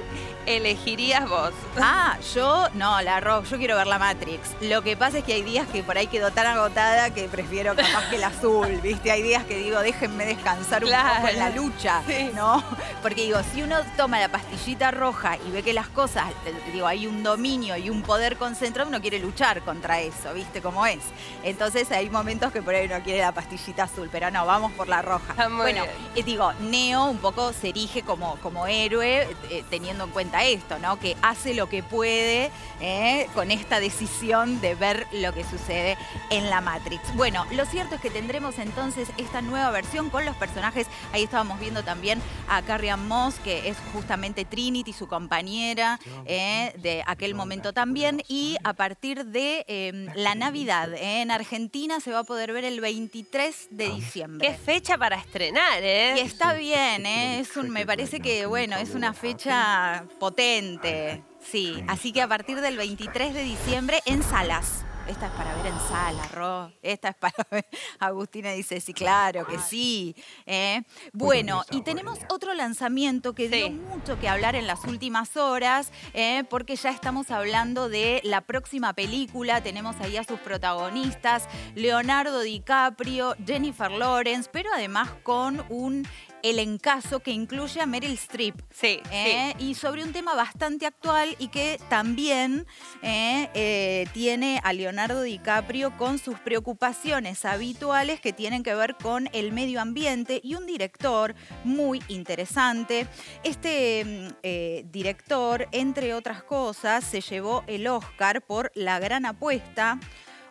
elegirías 0.47 1.29
vos? 1.29 1.53
Ah, 1.85 2.17
yo, 2.35 2.69
no, 2.75 3.01
la 3.01 3.19
rock, 3.21 3.47
yo 3.47 3.59
quiero 3.59 3.77
ver 3.77 3.87
la 3.87 3.99
Matrix. 3.99 4.51
Lo 4.61 4.83
que 4.83 4.97
pasa 4.97 5.19
es 5.19 5.25
que 5.25 5.33
hay 5.33 5.43
días 5.43 5.67
que 5.69 5.83
por 5.83 5.99
ahí 5.99 6.07
quedó 6.07 6.31
tan 6.31 6.47
agotada 6.47 7.11
que 7.11 7.29
prefiero 7.29 7.75
capaz 7.75 8.09
que 8.09 8.17
el 8.17 8.25
azul, 8.25 8.79
¿viste? 8.83 9.11
Hay 9.11 9.23
días 9.23 9.45
que 9.45 9.57
digo, 9.57 9.81
déjenme 9.81 10.27
descansar 10.27 10.85
un 10.85 10.91
poco 10.91 11.29
en 11.29 11.39
la 11.39 11.51
lucha, 11.51 12.03
¿no? 12.35 12.63
Porque 13.03 13.23
digo, 13.23 13.41
si 13.53 13.63
uno 13.63 13.79
toma 13.97 14.21
la 14.21 14.29
pastillita 14.29 14.91
roja 14.91 15.39
y 15.47 15.51
ve 15.51 15.63
que 15.63 15.73
las 15.73 15.89
cosas, 15.89 16.27
digo, 16.73 16.87
hay 16.87 17.07
un 17.07 17.23
dominio 17.23 17.77
y 17.77 17.91
un 17.91 18.03
poder 18.03 18.37
concentrado, 18.37 18.89
uno 18.89 19.01
quiere 19.01 19.19
luchar 19.19 19.63
contra 19.63 20.01
eso, 20.01 20.33
¿viste 20.35 20.61
cómo 20.61 20.87
es? 20.87 21.01
Entonces 21.43 21.91
hay 21.91 22.11
momentos 22.11 22.53
que 22.53 22.63
por 22.63 22.75
ahí 22.75 22.87
uno 22.87 23.03
quiere 23.03 23.21
la 23.21 23.33
pastillita 23.33 23.85
azul, 23.85 24.09
pero 24.13 24.31
no, 24.31 24.47
vamos 24.47 24.73
por 24.73 24.89
la 24.89 25.03
roja. 25.03 25.35
Ah, 25.37 25.49
bueno, 25.49 25.85
eh, 26.15 26.23
digo, 26.23 26.53
Neo 26.61 27.07
un 27.07 27.19
poco 27.19 27.53
se 27.53 27.71
erige 27.71 28.03
como, 28.03 28.37
como 28.37 28.67
héroe, 28.67 29.29
eh, 29.51 29.65
teniendo 29.71 30.05
en 30.05 30.11
cuenta 30.11 30.32
esto, 30.41 30.79
¿no? 30.79 30.99
Que 30.99 31.17
hace 31.23 31.55
lo 31.55 31.69
que 31.69 31.83
puede 31.83 32.51
¿eh? 32.81 33.29
con 33.35 33.51
esta 33.51 33.81
decisión 33.81 34.61
de 34.61 34.75
ver 34.75 35.07
lo 35.13 35.33
que 35.33 35.45
sucede 35.45 35.97
en 36.31 36.51
la 36.51 36.61
Matrix. 36.61 37.03
Bueno, 37.15 37.47
lo 37.53 37.65
cierto 37.67 37.97
es 37.97 38.01
que 38.01 38.11
tendremos 38.11 38.59
entonces 38.59 39.09
esta 39.19 39.43
nueva 39.43 39.71
versión 39.71 40.11
con 40.11 40.25
los 40.25 40.37
personajes. 40.37 40.87
Ahí 41.13 41.25
estábamos 41.25 41.61
viendo 41.61 41.83
también 41.83 42.21
a 42.49 42.63
Carrie 42.63 42.97
Moss, 42.97 43.37
que 43.37 43.69
es 43.69 43.77
justamente 43.93 44.45
Trinity, 44.45 44.93
su 44.93 45.07
compañera 45.07 45.99
¿eh? 46.27 46.73
de 46.79 47.03
aquel 47.07 47.35
momento 47.35 47.73
también. 47.73 48.23
Y 48.29 48.57
a 48.65 48.73
partir 48.73 49.27
de 49.27 49.65
em, 49.69 50.07
la 50.15 50.35
Navidad 50.35 50.93
¿eh? 50.95 51.23
en 51.23 51.31
Argentina 51.31 52.01
se 52.01 52.13
va 52.13 52.21
a 52.21 52.25
poder 52.25 52.53
ver 52.53 52.65
el 52.65 52.81
23 52.81 53.69
de 53.71 53.89
diciembre. 53.91 54.49
Qué 54.49 54.55
fecha 54.55 54.99
para 54.99 55.17
estrenar, 55.17 55.83
¿eh? 55.83 56.15
Y 56.17 56.21
está 56.21 56.55
bien, 56.55 57.07
¿eh? 57.07 57.41
Es 57.41 57.57
un, 57.57 57.71
me 57.71 57.87
parece 57.87 58.21
que, 58.21 58.47
bueno, 58.47 58.77
es 58.77 58.95
una 58.95 59.13
fecha 59.13 60.05
potente. 60.23 61.21
Sí, 61.41 61.83
así 61.89 62.13
que 62.13 62.23
a 62.23 62.29
partir 62.29 62.61
del 62.61 62.77
23 62.77 63.35
de 63.35 63.43
diciembre 63.43 63.99
en 64.07 64.23
salas. 64.23 64.85
esta 65.09 65.27
es 65.27 65.33
para 65.33 65.53
ver 65.57 65.67
en 65.67 65.81
sala, 65.89 66.29
Ro. 66.29 66.73
Esta 66.81 67.09
es 67.09 67.17
para 67.17 67.45
ver. 67.51 67.67
Agustina 67.99 68.53
dice, 68.53 68.81
sí, 68.81 68.95
claro 68.95 69.45
que 69.45 69.59
sí. 69.59 70.15
¿eh? 70.47 70.83
Bueno, 71.13 71.65
y 71.73 71.81
tenemos 71.81 72.21
otro 72.29 72.55
lanzamiento 72.55 73.35
que 73.35 73.49
dio 73.49 73.69
mucho 73.71 74.17
que 74.21 74.29
hablar 74.29 74.55
en 74.55 74.69
las 74.69 74.85
últimas 74.85 75.37
horas, 75.37 75.91
¿eh? 76.15 76.45
porque 76.49 76.77
ya 76.77 76.91
estamos 76.91 77.33
hablando 77.33 77.89
de 77.89 78.21
la 78.23 78.43
próxima 78.43 78.93
película. 78.93 79.61
Tenemos 79.61 79.97
ahí 79.99 80.19
a 80.19 80.23
sus 80.23 80.39
protagonistas, 80.39 81.49
Leonardo 81.75 82.43
DiCaprio, 82.43 83.35
Jennifer 83.45 83.91
Lawrence, 83.91 84.49
pero 84.53 84.71
además 84.73 85.11
con 85.25 85.65
un 85.69 86.07
el 86.43 86.59
encaso 86.59 87.21
que 87.21 87.31
incluye 87.31 87.81
a 87.81 87.87
Meryl 87.87 88.13
Streep. 88.13 88.61
Sí, 88.71 89.01
¿eh? 89.11 89.55
Y 89.59 89.75
sobre 89.75 90.03
un 90.03 90.13
tema 90.13 90.35
bastante 90.35 90.87
actual 90.87 91.37
y 91.39 91.49
que 91.49 91.81
también 91.89 92.67
¿eh? 93.03 93.49
Eh, 93.55 94.07
tiene 94.13 94.61
a 94.65 94.73
Leonardo 94.73 95.23
DiCaprio 95.23 95.97
con 95.97 96.19
sus 96.19 96.39
preocupaciones 96.41 97.45
habituales 97.45 98.21
que 98.21 98.33
tienen 98.33 98.63
que 98.63 98.75
ver 98.75 98.97
con 98.97 99.29
el 99.33 99.53
medio 99.53 99.81
ambiente 99.81 100.41
y 100.43 100.55
un 100.55 100.67
director 100.67 101.35
muy 101.65 102.03
interesante. 102.09 103.07
Este 103.45 104.05
mm, 104.05 104.91
director, 104.91 105.69
entre 105.73 106.15
otras 106.15 106.43
cosas, 106.43 107.05
se 107.05 107.21
llevó 107.21 107.65
el 107.67 107.87
Oscar 107.87 108.43
por 108.43 108.73
La 108.75 108.99
Gran 108.99 109.27
Apuesta 109.27 109.99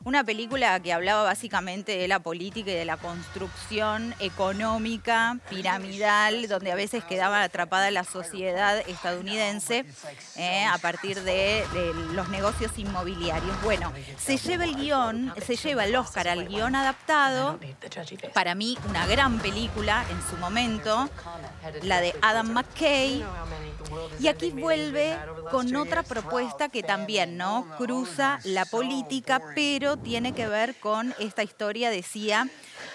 una 0.03 0.23
película 0.23 0.79
que 0.79 0.93
hablaba 0.93 1.23
básicamente 1.23 1.97
de 1.97 2.07
la 2.07 2.19
política 2.19 2.71
y 2.71 2.75
de 2.75 2.85
la 2.85 2.97
construcción 2.97 4.15
económica, 4.19 5.37
piramidal, 5.49 6.47
donde 6.47 6.71
a 6.71 6.75
veces 6.75 7.03
quedaba 7.03 7.43
atrapada 7.43 7.91
la 7.91 8.03
sociedad 8.03 8.79
estadounidense 8.87 9.85
eh, 10.35 10.65
a 10.65 10.77
partir 10.79 11.21
de, 11.21 11.63
los 12.13 12.29
negocios 12.29 12.77
inmobiliarios. 12.77 13.61
Bueno, 13.63 13.91
se 14.17 14.37
lleva 14.37 14.63
el 14.63 14.75
guion, 14.75 15.33
se 15.45 15.55
lleva 15.55 15.85
el 15.85 15.95
Oscar 15.95 16.27
al 16.27 16.47
guion 16.47 16.75
adaptado, 16.75 17.59
para 18.33 18.55
mí 18.55 18.77
una 18.89 19.05
gran 19.05 19.39
película 19.39 20.03
en 20.09 20.21
su 20.29 20.37
momento, 20.37 21.09
la 21.83 22.01
de 22.01 22.15
Adam 22.21 22.51
McKay. 22.51 23.23
Y 24.19 24.27
aquí 24.27 24.51
vuelve 24.51 25.17
con 25.49 25.75
otra 25.75 26.03
propuesta 26.03 26.69
que 26.69 26.81
también 26.81 27.35
no 27.35 27.67
cruza 27.77 28.39
la 28.43 28.65
política, 28.65 29.41
pero 29.53 29.90
tiene 29.97 30.33
que 30.33 30.47
ver 30.47 30.75
con 30.75 31.13
esta 31.19 31.43
historia, 31.43 31.89
decía, 31.89 32.47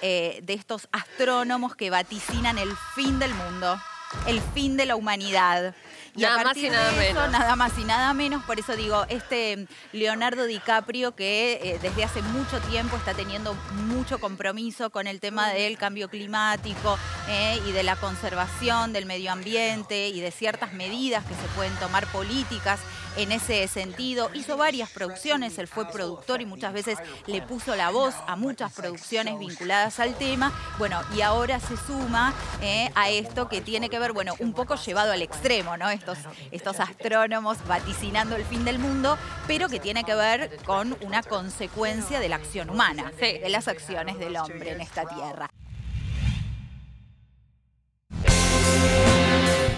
eh, 0.02 0.40
de 0.42 0.54
estos 0.54 0.88
astrónomos 0.92 1.76
que 1.76 1.90
vaticinan 1.90 2.58
el 2.58 2.70
fin 2.94 3.18
del 3.18 3.34
mundo, 3.34 3.80
el 4.26 4.40
fin 4.40 4.76
de 4.76 4.86
la 4.86 4.96
humanidad. 4.96 5.74
Y 6.14 6.22
nada 6.22 6.42
más 6.42 6.56
y 6.56 6.70
nada 6.70 6.92
menos. 6.92 7.30
Nada 7.30 7.56
más 7.56 7.78
y 7.78 7.84
nada 7.84 8.14
menos. 8.14 8.42
Por 8.44 8.58
eso 8.58 8.74
digo, 8.74 9.04
este 9.08 9.68
Leonardo 9.92 10.44
DiCaprio 10.44 11.14
que 11.14 11.60
eh, 11.62 11.78
desde 11.82 12.04
hace 12.04 12.22
mucho 12.22 12.58
tiempo 12.60 12.96
está 12.96 13.12
teniendo 13.12 13.54
mucho 13.86 14.18
compromiso 14.18 14.90
con 14.90 15.06
el 15.06 15.20
tema 15.20 15.50
del 15.50 15.76
cambio 15.76 16.08
climático 16.08 16.98
eh, 17.28 17.60
y 17.66 17.72
de 17.72 17.82
la 17.82 17.96
conservación 17.96 18.92
del 18.92 19.06
medio 19.06 19.32
ambiente 19.32 20.08
y 20.08 20.20
de 20.20 20.30
ciertas 20.30 20.72
medidas 20.72 21.24
que 21.24 21.34
se 21.34 21.48
pueden 21.56 21.74
tomar 21.76 22.06
políticas 22.08 22.80
en 23.16 23.32
ese 23.32 23.66
sentido. 23.68 24.30
Hizo 24.34 24.56
varias 24.56 24.90
producciones, 24.90 25.58
él 25.58 25.66
fue 25.66 25.88
productor 25.90 26.40
y 26.40 26.46
muchas 26.46 26.72
veces 26.72 26.98
le 27.26 27.42
puso 27.42 27.74
la 27.74 27.90
voz 27.90 28.14
a 28.26 28.36
muchas 28.36 28.72
producciones 28.72 29.38
vinculadas 29.38 29.98
al 30.00 30.14
tema. 30.14 30.52
Bueno, 30.78 31.00
y 31.16 31.22
ahora 31.22 31.58
se 31.60 31.76
suma 31.76 32.34
eh, 32.60 32.90
a 32.94 33.10
esto 33.10 33.48
que 33.48 33.60
tiene 33.60 33.88
que 33.88 33.98
ver, 33.98 34.12
bueno, 34.12 34.34
un 34.38 34.52
poco 34.52 34.76
llevado 34.76 35.12
al 35.12 35.22
extremo, 35.22 35.76
¿no? 35.76 35.90
Estos, 35.90 36.18
estos 36.50 36.80
astrónomos 36.80 37.58
vaticinando 37.66 38.36
el 38.36 38.44
fin 38.44 38.64
del 38.64 38.78
mundo, 38.78 39.18
pero 39.46 39.68
que 39.68 39.80
tiene 39.80 40.04
que 40.04 40.14
ver 40.14 40.58
con 40.64 40.96
una 41.00 41.22
consecuencia 41.22 42.20
de 42.20 42.28
la 42.28 42.36
acción 42.36 42.70
humana, 42.70 43.12
de 43.18 43.48
las 43.48 43.68
acciones 43.68 44.18
del 44.18 44.36
hombre 44.36 44.72
en 44.72 44.80
esta 44.80 45.06
tierra. 45.06 45.50